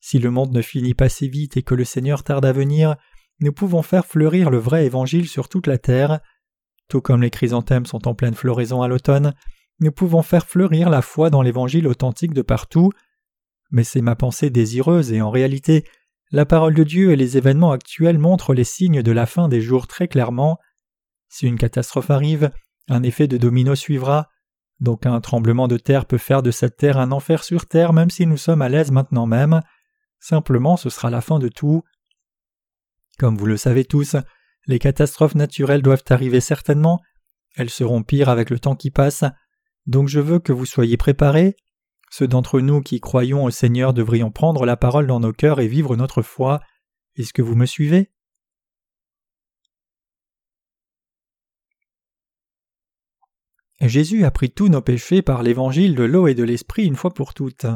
Si 0.00 0.18
le 0.18 0.30
monde 0.30 0.52
ne 0.52 0.62
finit 0.62 0.94
pas 0.94 1.08
si 1.08 1.28
vite 1.28 1.56
et 1.56 1.62
que 1.62 1.74
le 1.74 1.84
Seigneur 1.84 2.22
tarde 2.22 2.44
à 2.44 2.52
venir, 2.52 2.96
nous 3.40 3.52
pouvons 3.52 3.82
faire 3.82 4.06
fleurir 4.06 4.50
le 4.50 4.58
vrai 4.58 4.84
évangile 4.84 5.28
sur 5.28 5.48
toute 5.48 5.66
la 5.66 5.78
terre. 5.78 6.20
Tout 6.88 7.00
comme 7.00 7.22
les 7.22 7.30
chrysanthèmes 7.30 7.86
sont 7.86 8.06
en 8.06 8.14
pleine 8.14 8.34
floraison 8.34 8.82
à 8.82 8.88
l'automne, 8.88 9.34
nous 9.80 9.92
pouvons 9.92 10.22
faire 10.22 10.46
fleurir 10.46 10.90
la 10.90 11.02
foi 11.02 11.30
dans 11.30 11.42
l'évangile 11.42 11.88
authentique 11.88 12.34
de 12.34 12.42
partout. 12.42 12.90
Mais 13.70 13.84
c'est 13.84 14.02
ma 14.02 14.14
pensée 14.14 14.50
désireuse 14.50 15.12
et 15.12 15.22
en 15.22 15.30
réalité, 15.30 15.84
la 16.30 16.46
parole 16.46 16.74
de 16.74 16.84
Dieu 16.84 17.10
et 17.12 17.16
les 17.16 17.36
événements 17.36 17.72
actuels 17.72 18.18
montrent 18.18 18.54
les 18.54 18.64
signes 18.64 19.02
de 19.02 19.12
la 19.12 19.26
fin 19.26 19.48
des 19.48 19.60
jours 19.60 19.86
très 19.86 20.08
clairement. 20.08 20.58
Si 21.28 21.46
une 21.46 21.58
catastrophe 21.58 22.10
arrive, 22.10 22.50
un 22.88 23.02
effet 23.02 23.26
de 23.26 23.38
domino 23.38 23.74
suivra. 23.74 24.28
Donc 24.82 25.06
un 25.06 25.20
tremblement 25.20 25.68
de 25.68 25.76
terre 25.76 26.06
peut 26.06 26.18
faire 26.18 26.42
de 26.42 26.50
cette 26.50 26.76
terre 26.76 26.98
un 26.98 27.12
enfer 27.12 27.44
sur 27.44 27.66
terre 27.66 27.92
même 27.92 28.10
si 28.10 28.26
nous 28.26 28.36
sommes 28.36 28.62
à 28.62 28.68
l'aise 28.68 28.90
maintenant 28.90 29.26
même. 29.26 29.60
Simplement 30.18 30.76
ce 30.76 30.90
sera 30.90 31.08
la 31.08 31.20
fin 31.20 31.38
de 31.38 31.46
tout. 31.46 31.84
Comme 33.16 33.36
vous 33.36 33.46
le 33.46 33.56
savez 33.56 33.84
tous, 33.84 34.16
les 34.66 34.80
catastrophes 34.80 35.36
naturelles 35.36 35.82
doivent 35.82 36.02
arriver 36.08 36.40
certainement. 36.40 37.00
Elles 37.54 37.70
seront 37.70 38.02
pires 38.02 38.28
avec 38.28 38.50
le 38.50 38.58
temps 38.58 38.74
qui 38.74 38.90
passe. 38.90 39.22
Donc 39.86 40.08
je 40.08 40.18
veux 40.18 40.40
que 40.40 40.52
vous 40.52 40.66
soyez 40.66 40.96
préparés, 40.96 41.54
ceux 42.10 42.26
d'entre 42.26 42.60
nous 42.60 42.80
qui 42.80 42.98
croyons 42.98 43.44
au 43.44 43.50
Seigneur 43.50 43.94
devrions 43.94 44.32
prendre 44.32 44.66
la 44.66 44.76
parole 44.76 45.06
dans 45.06 45.20
nos 45.20 45.32
cœurs 45.32 45.60
et 45.60 45.68
vivre 45.68 45.94
notre 45.94 46.22
foi. 46.22 46.60
Est-ce 47.14 47.32
que 47.32 47.42
vous 47.42 47.54
me 47.54 47.66
suivez? 47.66 48.10
Jésus 53.88 54.24
a 54.24 54.30
pris 54.30 54.50
tous 54.50 54.68
nos 54.68 54.80
péchés 54.80 55.22
par 55.22 55.42
l'évangile 55.42 55.94
de 55.94 56.04
l'eau 56.04 56.28
et 56.28 56.34
de 56.34 56.44
l'esprit 56.44 56.86
une 56.86 56.96
fois 56.96 57.12
pour 57.12 57.34
toutes. 57.34 57.66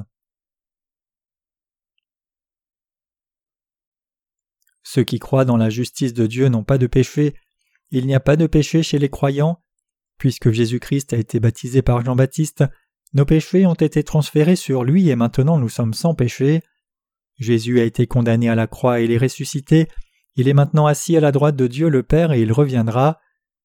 Ceux 4.85 5.03
qui 5.03 5.19
croient 5.19 5.45
dans 5.45 5.57
la 5.57 5.69
justice 5.69 6.15
de 6.15 6.27
Dieu 6.27 6.49
n'ont 6.49 6.63
pas 6.63 6.79
de 6.79 6.87
péché. 6.87 7.35
Il 7.91 8.07
n'y 8.07 8.15
a 8.15 8.21
pas 8.21 8.37
de 8.37 8.47
péché 8.47 8.85
chez 8.85 8.99
les 8.99 9.09
croyants. 9.09 9.61
Puisque 10.17 10.53
Jésus-Christ 10.53 11.13
a 11.13 11.17
été 11.17 11.41
baptisé 11.41 11.83
par 11.83 12.05
Jean-Baptiste, 12.05 12.65
nos 13.13 13.25
péchés 13.25 13.67
ont 13.67 13.75
été 13.75 14.05
transférés 14.05 14.57
sur 14.57 14.85
lui 14.85 15.09
et 15.09 15.17
maintenant 15.17 15.59
nous 15.59 15.69
sommes 15.69 15.93
sans 15.93 16.15
péché. 16.15 16.63
Jésus 17.37 17.81
a 17.81 17.85
été 17.85 18.07
condamné 18.07 18.49
à 18.49 18.55
la 18.55 18.67
croix 18.67 19.01
et 19.01 19.05
il 19.05 19.13
est 19.13 19.19
ressuscité, 19.19 19.89
il 20.37 20.49
est 20.49 20.55
maintenant 20.55 20.87
assis 20.87 21.17
à 21.17 21.21
la 21.21 21.33
droite 21.33 21.57
de 21.57 21.67
Dieu 21.67 21.89
le 21.89 22.03
Père 22.03 22.33
et 22.33 22.41
il 22.41 22.53
reviendra. 22.53 23.21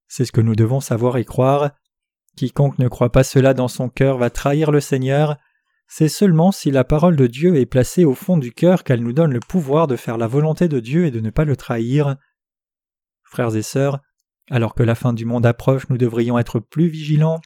C'est 0.08 0.26
ce 0.26 0.32
que 0.32 0.42
nous 0.42 0.56
devons 0.56 0.80
savoir 0.80 1.18
et 1.18 1.26
croire. 1.26 1.72
Quiconque 2.36 2.80
ne 2.80 2.88
croit 2.88 3.12
pas 3.12 3.24
cela 3.24 3.54
dans 3.54 3.68
son 3.68 3.90
cœur 3.90 4.18
va 4.18 4.30
trahir 4.30 4.72
le 4.72 4.80
Seigneur. 4.80 5.38
C'est 5.88 6.10
seulement 6.10 6.52
si 6.52 6.72
la 6.72 6.84
parole 6.84 7.16
de 7.16 7.28
Dieu 7.28 7.58
est 7.58 7.66
placée 7.66 8.06
au 8.06 8.16
fond 8.16 8.38
du 8.38 8.52
cœur 8.52 8.84
qu'elle 8.84 9.04
nous 9.04 9.14
donne 9.14 9.34
le 9.34 9.40
pouvoir 9.40 9.88
de 9.88 9.96
faire 9.96 10.18
la 10.18 10.28
volonté 10.28 10.68
de 10.68 10.80
Dieu 10.80 11.06
et 11.06 11.12
de 11.12 11.20
ne 11.20 11.30
pas 11.30 11.46
le 11.46 11.56
trahir. 11.56 12.16
Frères 13.24 13.56
et 13.56 13.62
sœurs, 13.62 14.00
alors 14.50 14.74
que 14.74 14.84
la 14.84 14.96
fin 14.96 15.14
du 15.14 15.26
monde 15.26 15.46
approche, 15.46 15.90
nous 15.90 15.98
devrions 15.98 16.40
être 16.40 16.60
plus 16.60 16.88
vigilants 16.88 17.42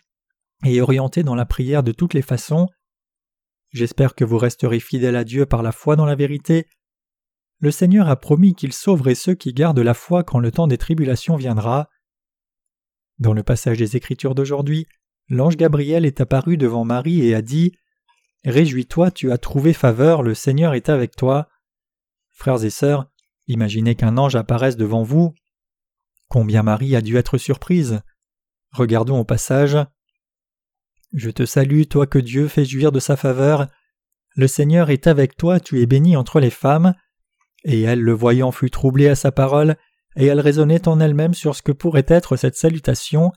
et 0.64 0.82
orientés 0.82 1.24
dans 1.24 1.36
la 1.36 1.46
prière 1.46 1.84
de 1.84 1.92
toutes 1.92 2.14
les 2.14 2.22
façons. 2.22 2.68
J'espère 3.72 4.16
que 4.16 4.24
vous 4.24 4.38
resterez 4.38 4.80
fidèles 4.80 5.16
à 5.16 5.24
Dieu 5.24 5.46
par 5.46 5.62
la 5.62 5.72
foi 5.72 5.96
dans 5.96 6.06
la 6.06 6.16
vérité. 6.16 6.68
Le 7.60 7.72
Seigneur 7.72 8.10
a 8.10 8.16
promis 8.16 8.54
qu'il 8.56 8.74
sauverait 8.74 9.16
ceux 9.16 9.36
qui 9.36 9.54
gardent 9.54 9.80
la 9.80 9.94
foi 9.94 10.24
quand 10.24 10.40
le 10.40 10.52
temps 10.52 10.68
des 10.68 10.78
tribulations 10.78 11.36
viendra. 11.36 11.90
Dans 13.20 13.34
le 13.34 13.44
passage 13.44 13.78
des 13.78 13.96
Écritures 13.96 14.36
d'aujourd'hui, 14.36 14.88
l'ange 15.30 15.58
Gabriel 15.58 16.06
est 16.06 16.22
apparu 16.22 16.58
devant 16.58 16.84
Marie 16.84 17.26
et 17.26 17.36
a 17.36 17.42
dit 17.42 17.72
Réjouis-toi, 18.44 19.12
tu 19.12 19.32
as 19.32 19.38
trouvé 19.38 19.74
faveur, 19.74 20.22
le 20.22 20.36
Seigneur 20.36 20.74
est 20.74 20.90
avec 20.90 21.16
toi. 21.16 21.50
Frères 22.32 22.64
et 22.64 22.70
sœurs, 22.70 23.10
imaginez 23.48 23.96
qu'un 23.96 24.18
ange 24.18 24.36
apparaisse 24.36 24.78
devant 24.78 25.04
vous. 25.04 25.34
Combien 26.28 26.62
Marie 26.62 26.96
a 26.96 27.02
dû 27.02 27.18
être 27.18 27.38
surprise. 27.38 28.02
Regardons 28.72 29.20
au 29.20 29.24
passage. 29.24 29.78
Je 31.14 31.30
te 31.30 31.46
salue, 31.46 31.84
toi 31.84 32.06
que 32.06 32.20
Dieu 32.20 32.48
fait 32.48 32.66
jouir 32.66 32.92
de 32.92 33.00
sa 33.00 33.16
faveur. 33.16 33.68
Le 34.36 34.48
Seigneur 34.48 34.90
est 34.90 35.08
avec 35.08 35.38
toi, 35.38 35.60
tu 35.60 35.82
es 35.82 35.86
bénie 35.86 36.18
entre 36.18 36.40
les 36.40 36.50
femmes. 36.50 36.94
Et 37.64 37.82
elle, 37.82 38.02
le 38.02 38.12
voyant, 38.12 38.52
fut 38.52 38.70
troublée 38.70 39.08
à 39.08 39.16
sa 39.16 39.32
parole, 39.32 39.78
et 40.16 40.26
elle 40.26 40.40
raisonnait 40.40 40.88
en 40.88 41.00
elle-même 41.00 41.34
sur 41.34 41.56
ce 41.56 41.62
que 41.62 41.72
pourrait 41.72 42.06
être 42.08 42.38
cette 42.38 42.56
salutation. 42.56 43.32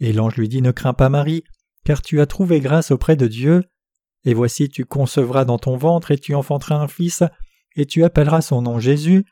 Et 0.00 0.12
l'ange 0.12 0.36
lui 0.36 0.48
dit 0.48 0.62
Ne 0.62 0.70
crains 0.70 0.94
pas, 0.94 1.08
Marie, 1.08 1.44
car 1.84 2.02
tu 2.02 2.20
as 2.20 2.26
trouvé 2.26 2.60
grâce 2.60 2.90
auprès 2.90 3.16
de 3.16 3.26
Dieu. 3.26 3.64
Et 4.24 4.34
voici 4.34 4.68
tu 4.68 4.84
concevras 4.84 5.44
dans 5.44 5.58
ton 5.58 5.76
ventre, 5.76 6.10
et 6.10 6.18
tu 6.18 6.34
enfanteras 6.34 6.76
un 6.76 6.88
fils, 6.88 7.22
et 7.76 7.86
tu 7.86 8.04
appelleras 8.04 8.40
son 8.40 8.62
nom 8.62 8.78
Jésus. 8.78 9.24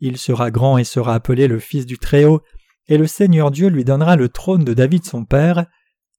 Il 0.00 0.16
sera 0.16 0.50
grand 0.50 0.78
et 0.78 0.84
sera 0.84 1.14
appelé 1.14 1.48
le 1.48 1.58
Fils 1.58 1.86
du 1.86 1.98
Très-Haut, 1.98 2.42
et 2.86 2.98
le 2.98 3.06
Seigneur 3.06 3.50
Dieu 3.50 3.68
lui 3.68 3.84
donnera 3.84 4.16
le 4.16 4.28
trône 4.28 4.64
de 4.64 4.74
David 4.74 5.04
son 5.04 5.24
père, 5.24 5.66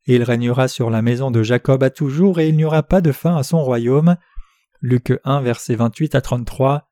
et 0.06 0.16
il 0.16 0.24
régnera 0.24 0.68
sur 0.68 0.90
la 0.90 1.02
maison 1.02 1.32
de 1.32 1.44
Jacob 1.44 1.84
à 1.84 1.90
toujours, 1.90 2.40
et 2.40 2.50
il 2.50 2.58
n'y 2.58 2.66
aura 2.66 2.84
pas 2.84 3.02
de 3.02 3.12
fin 3.12 3.36
à 3.38 3.44
son 3.44 3.64
royaume. 3.64 4.18
Luc 4.82 5.14
1, 5.24 5.42
versets 5.42 5.76
28 5.76 6.16
à 6.16 6.22
33. 6.22 6.90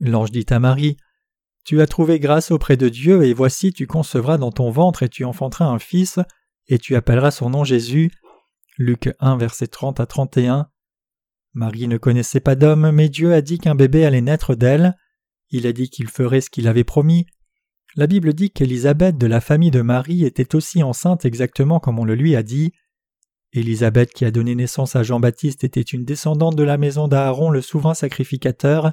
L'ange 0.00 0.30
dit 0.30 0.46
à 0.50 0.58
Marie 0.58 0.96
Tu 1.64 1.80
as 1.80 1.86
trouvé 1.86 2.20
grâce 2.20 2.50
auprès 2.50 2.76
de 2.76 2.88
Dieu, 2.88 3.24
et 3.24 3.32
voici 3.32 3.72
tu 3.72 3.86
concevras 3.86 4.36
dans 4.36 4.52
ton 4.52 4.70
ventre, 4.70 5.02
et 5.02 5.08
tu 5.08 5.24
enfanteras 5.24 5.66
un 5.66 5.78
fils, 5.78 6.18
et 6.68 6.78
tu 6.78 6.94
appelleras 6.94 7.30
son 7.30 7.50
nom 7.50 7.64
Jésus. 7.64 8.10
Luc 8.76 9.10
1, 9.20 9.36
versets 9.38 9.66
30 9.66 10.00
à 10.00 10.06
31. 10.06 10.68
Marie 11.54 11.88
ne 11.88 11.96
connaissait 11.96 12.40
pas 12.40 12.56
d'homme, 12.56 12.90
mais 12.90 13.08
Dieu 13.08 13.32
a 13.32 13.40
dit 13.40 13.58
qu'un 13.58 13.74
bébé 13.74 14.04
allait 14.04 14.20
naître 14.20 14.54
d'elle. 14.54 14.96
Il 15.50 15.66
a 15.66 15.72
dit 15.72 15.88
qu'il 15.88 16.08
ferait 16.08 16.40
ce 16.40 16.50
qu'il 16.50 16.68
avait 16.68 16.84
promis. 16.84 17.26
La 17.96 18.08
Bible 18.08 18.34
dit 18.34 18.50
qu'Élisabeth 18.50 19.16
de 19.16 19.26
la 19.28 19.40
famille 19.40 19.70
de 19.70 19.80
Marie 19.80 20.24
était 20.24 20.56
aussi 20.56 20.82
enceinte 20.82 21.24
exactement 21.24 21.78
comme 21.78 22.00
on 22.00 22.04
le 22.04 22.16
lui 22.16 22.34
a 22.34 22.42
dit. 22.42 22.72
Élisabeth 23.52 24.12
qui 24.12 24.24
a 24.24 24.32
donné 24.32 24.56
naissance 24.56 24.96
à 24.96 25.04
Jean-Baptiste 25.04 25.62
était 25.62 25.80
une 25.80 26.04
descendante 26.04 26.56
de 26.56 26.64
la 26.64 26.76
maison 26.76 27.06
d'Aaron 27.06 27.50
le 27.50 27.60
souverain 27.62 27.94
sacrificateur. 27.94 28.92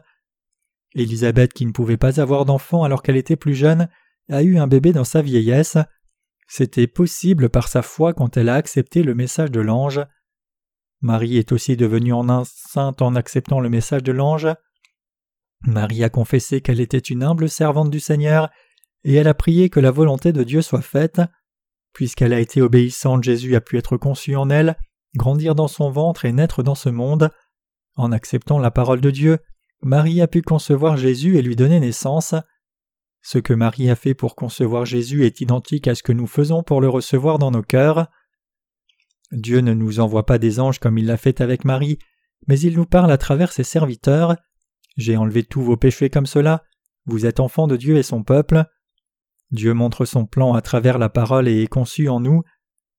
Élisabeth 0.93 1.54
qui 1.54 1.65
ne 1.65 1.71
pouvait 1.71 1.97
pas 1.97 2.19
avoir 2.19 2.45
d'enfant 2.45 2.84
alors 2.84 3.01
qu'elle 3.01 3.17
était 3.17 3.36
plus 3.36 3.56
jeune 3.56 3.88
a 4.30 4.43
eu 4.43 4.58
un 4.58 4.67
bébé 4.67 4.93
dans 4.93 5.04
sa 5.04 5.21
vieillesse. 5.21 5.77
C'était 6.47 6.88
possible 6.88 7.49
par 7.49 7.67
sa 7.67 7.82
foi 7.82 8.13
quand 8.13 8.38
elle 8.38 8.49
a 8.49 8.56
accepté 8.56 9.04
le 9.04 9.15
message 9.15 9.51
de 9.51 9.62
l'ange. 9.62 10.01
Marie 11.01 11.38
est 11.38 11.51
aussi 11.51 11.77
devenue 11.77 12.13
en 12.13 12.30
enceinte 12.30 13.01
en 13.01 13.15
acceptant 13.15 13.60
le 13.60 13.69
message 13.69 14.04
de 14.04 14.12
l'ange. 14.12 14.47
Marie 15.65 16.04
a 16.04 16.10
confessé 16.10 16.62
qu'elle 16.62 16.80
était 16.80 16.97
une 16.97 17.23
humble 17.23 17.49
servante 17.49 17.89
du 17.89 17.99
Seigneur, 17.99 18.49
et 19.04 19.15
elle 19.15 19.27
a 19.27 19.34
prié 19.34 19.69
que 19.69 19.80
la 19.80 19.91
volonté 19.91 20.32
de 20.32 20.43
Dieu 20.43 20.62
soit 20.62 20.82
faite. 20.82 21.21
Puisqu'elle 21.93 22.34
a 22.34 22.39
été 22.39 22.62
obéissante, 22.62 23.23
Jésus 23.23 23.56
a 23.56 23.62
pu 23.62 23.77
être 23.77 23.97
conçu 23.97 24.36
en 24.36 24.49
elle, 24.49 24.77
grandir 25.15 25.56
dans 25.56 25.67
son 25.67 25.89
ventre 25.89 26.25
et 26.25 26.32
naître 26.32 26.63
dans 26.63 26.75
ce 26.75 26.89
monde. 26.89 27.32
En 27.95 28.12
acceptant 28.12 28.60
la 28.60 28.71
parole 28.71 29.01
de 29.01 29.12
Dieu, 29.12 29.39
Marie 29.83 30.21
a 30.21 30.27
pu 30.27 30.41
concevoir 30.41 30.97
Jésus 30.97 31.37
et 31.37 31.41
lui 31.41 31.55
donner 31.55 31.79
naissance. 31.79 32.35
Ce 33.21 33.37
que 33.37 33.53
Marie 33.53 33.89
a 33.89 33.95
fait 33.95 34.13
pour 34.13 34.35
concevoir 34.35 34.85
Jésus 34.85 35.25
est 35.25 35.41
identique 35.41 35.87
à 35.87 35.95
ce 35.95 36.03
que 36.03 36.11
nous 36.11 36.27
faisons 36.27 36.63
pour 36.63 36.81
le 36.81 36.89
recevoir 36.89 37.39
dans 37.39 37.51
nos 37.51 37.61
cœurs. 37.61 38.07
Dieu 39.31 39.59
ne 39.59 39.73
nous 39.73 39.99
envoie 39.99 40.25
pas 40.25 40.37
des 40.37 40.59
anges 40.59 40.79
comme 40.79 40.97
il 40.97 41.05
l'a 41.05 41.17
fait 41.17 41.41
avec 41.41 41.65
Marie, 41.65 41.99
mais 42.47 42.59
il 42.59 42.75
nous 42.75 42.85
parle 42.85 43.11
à 43.11 43.17
travers 43.17 43.51
ses 43.51 43.63
serviteurs. 43.63 44.35
J'ai 44.97 45.17
enlevé 45.17 45.43
tous 45.43 45.61
vos 45.61 45.77
péchés 45.77 46.09
comme 46.09 46.25
cela, 46.25 46.63
vous 47.05 47.25
êtes 47.25 47.39
enfants 47.39 47.67
de 47.67 47.77
Dieu 47.77 47.97
et 47.97 48.03
son 48.03 48.23
peuple. 48.23 48.65
Dieu 49.51 49.73
montre 49.73 50.05
son 50.05 50.25
plan 50.25 50.53
à 50.53 50.61
travers 50.61 50.97
la 50.97 51.09
parole 51.09 51.47
et 51.47 51.63
est 51.63 51.67
conçu 51.67 52.07
en 52.09 52.19
nous. 52.19 52.43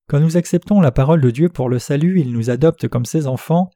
Quand 0.09 0.21
nous 0.21 0.37
acceptons 0.37 0.81
la 0.81 0.91
parole 0.91 1.21
de 1.21 1.31
Dieu 1.31 1.49
pour 1.49 1.69
le 1.69 1.79
salut, 1.79 2.21
il 2.21 2.33
nous 2.33 2.51
adopte 2.51 2.89
comme 2.89 3.05
ses 3.07 3.27
enfants. 3.27 3.71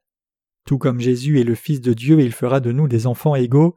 Tout 0.66 0.79
comme 0.79 1.00
Jésus 1.00 1.40
est 1.40 1.44
le 1.44 1.55
Fils 1.55 1.81
de 1.81 1.92
Dieu, 1.92 2.20
il 2.20 2.33
fera 2.33 2.61
de 2.61 2.72
nous 2.72 2.88
des 2.88 3.07
enfants 3.07 3.37
égaux. 3.37 3.76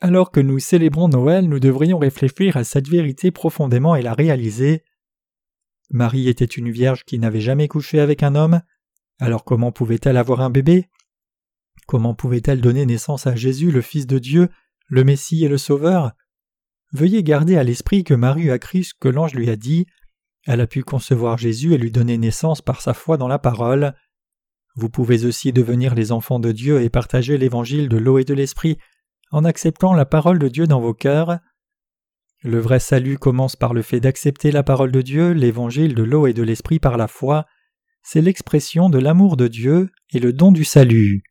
Alors 0.00 0.30
que 0.30 0.40
nous 0.40 0.58
célébrons 0.58 1.08
Noël, 1.08 1.48
nous 1.48 1.60
devrions 1.60 1.98
réfléchir 1.98 2.56
à 2.56 2.64
cette 2.64 2.88
vérité 2.88 3.30
profondément 3.30 3.94
et 3.94 4.02
la 4.02 4.14
réaliser. 4.14 4.82
Marie 5.90 6.28
était 6.28 6.44
une 6.44 6.70
vierge 6.70 7.04
qui 7.04 7.18
n'avait 7.18 7.40
jamais 7.40 7.68
couché 7.68 8.00
avec 8.00 8.22
un 8.22 8.34
homme, 8.34 8.62
alors 9.20 9.44
comment 9.44 9.72
pouvait-elle 9.72 10.16
avoir 10.16 10.40
un 10.40 10.50
bébé? 10.50 10.88
Comment 11.86 12.14
pouvait-elle 12.14 12.60
donner 12.60 12.86
naissance 12.86 13.26
à 13.26 13.34
Jésus, 13.34 13.70
le 13.70 13.80
Fils 13.80 14.06
de 14.06 14.18
Dieu, 14.18 14.48
le 14.86 15.04
Messie 15.04 15.44
et 15.44 15.48
le 15.48 15.58
Sauveur? 15.58 16.12
Veuillez 16.92 17.22
garder 17.22 17.56
à 17.56 17.64
l'esprit 17.64 18.04
que 18.04 18.14
Marie 18.14 18.50
a 18.50 18.58
cru 18.58 18.84
ce 18.84 18.94
que 18.98 19.08
l'ange 19.08 19.34
lui 19.34 19.50
a 19.50 19.56
dit. 19.56 19.86
Elle 20.46 20.60
a 20.60 20.66
pu 20.66 20.82
concevoir 20.82 21.36
Jésus 21.36 21.74
et 21.74 21.78
lui 21.78 21.90
donner 21.90 22.16
naissance 22.16 22.62
par 22.62 22.80
sa 22.80 22.94
foi 22.94 23.16
dans 23.16 23.28
la 23.28 23.38
parole. 23.38 23.94
Vous 24.76 24.88
pouvez 24.88 25.24
aussi 25.24 25.52
devenir 25.52 25.94
les 25.94 26.12
enfants 26.12 26.38
de 26.38 26.52
Dieu 26.52 26.82
et 26.82 26.90
partager 26.90 27.38
l'évangile 27.38 27.88
de 27.88 27.96
l'eau 27.96 28.18
et 28.18 28.24
de 28.24 28.34
l'esprit 28.34 28.78
en 29.30 29.44
acceptant 29.44 29.92
la 29.94 30.06
parole 30.06 30.38
de 30.38 30.48
Dieu 30.48 30.66
dans 30.66 30.80
vos 30.80 30.94
cœurs. 30.94 31.38
Le 32.42 32.60
vrai 32.60 32.78
salut 32.78 33.18
commence 33.18 33.56
par 33.56 33.74
le 33.74 33.82
fait 33.82 34.00
d'accepter 34.00 34.52
la 34.52 34.62
parole 34.62 34.92
de 34.92 35.02
Dieu, 35.02 35.32
l'évangile 35.32 35.94
de 35.94 36.02
l'eau 36.02 36.26
et 36.26 36.32
de 36.32 36.42
l'esprit 36.42 36.78
par 36.78 36.96
la 36.96 37.08
foi. 37.08 37.46
C'est 38.02 38.20
l'expression 38.20 38.88
de 38.88 38.98
l'amour 38.98 39.36
de 39.36 39.48
Dieu 39.48 39.90
et 40.12 40.20
le 40.20 40.32
don 40.32 40.52
du 40.52 40.64
salut. 40.64 41.22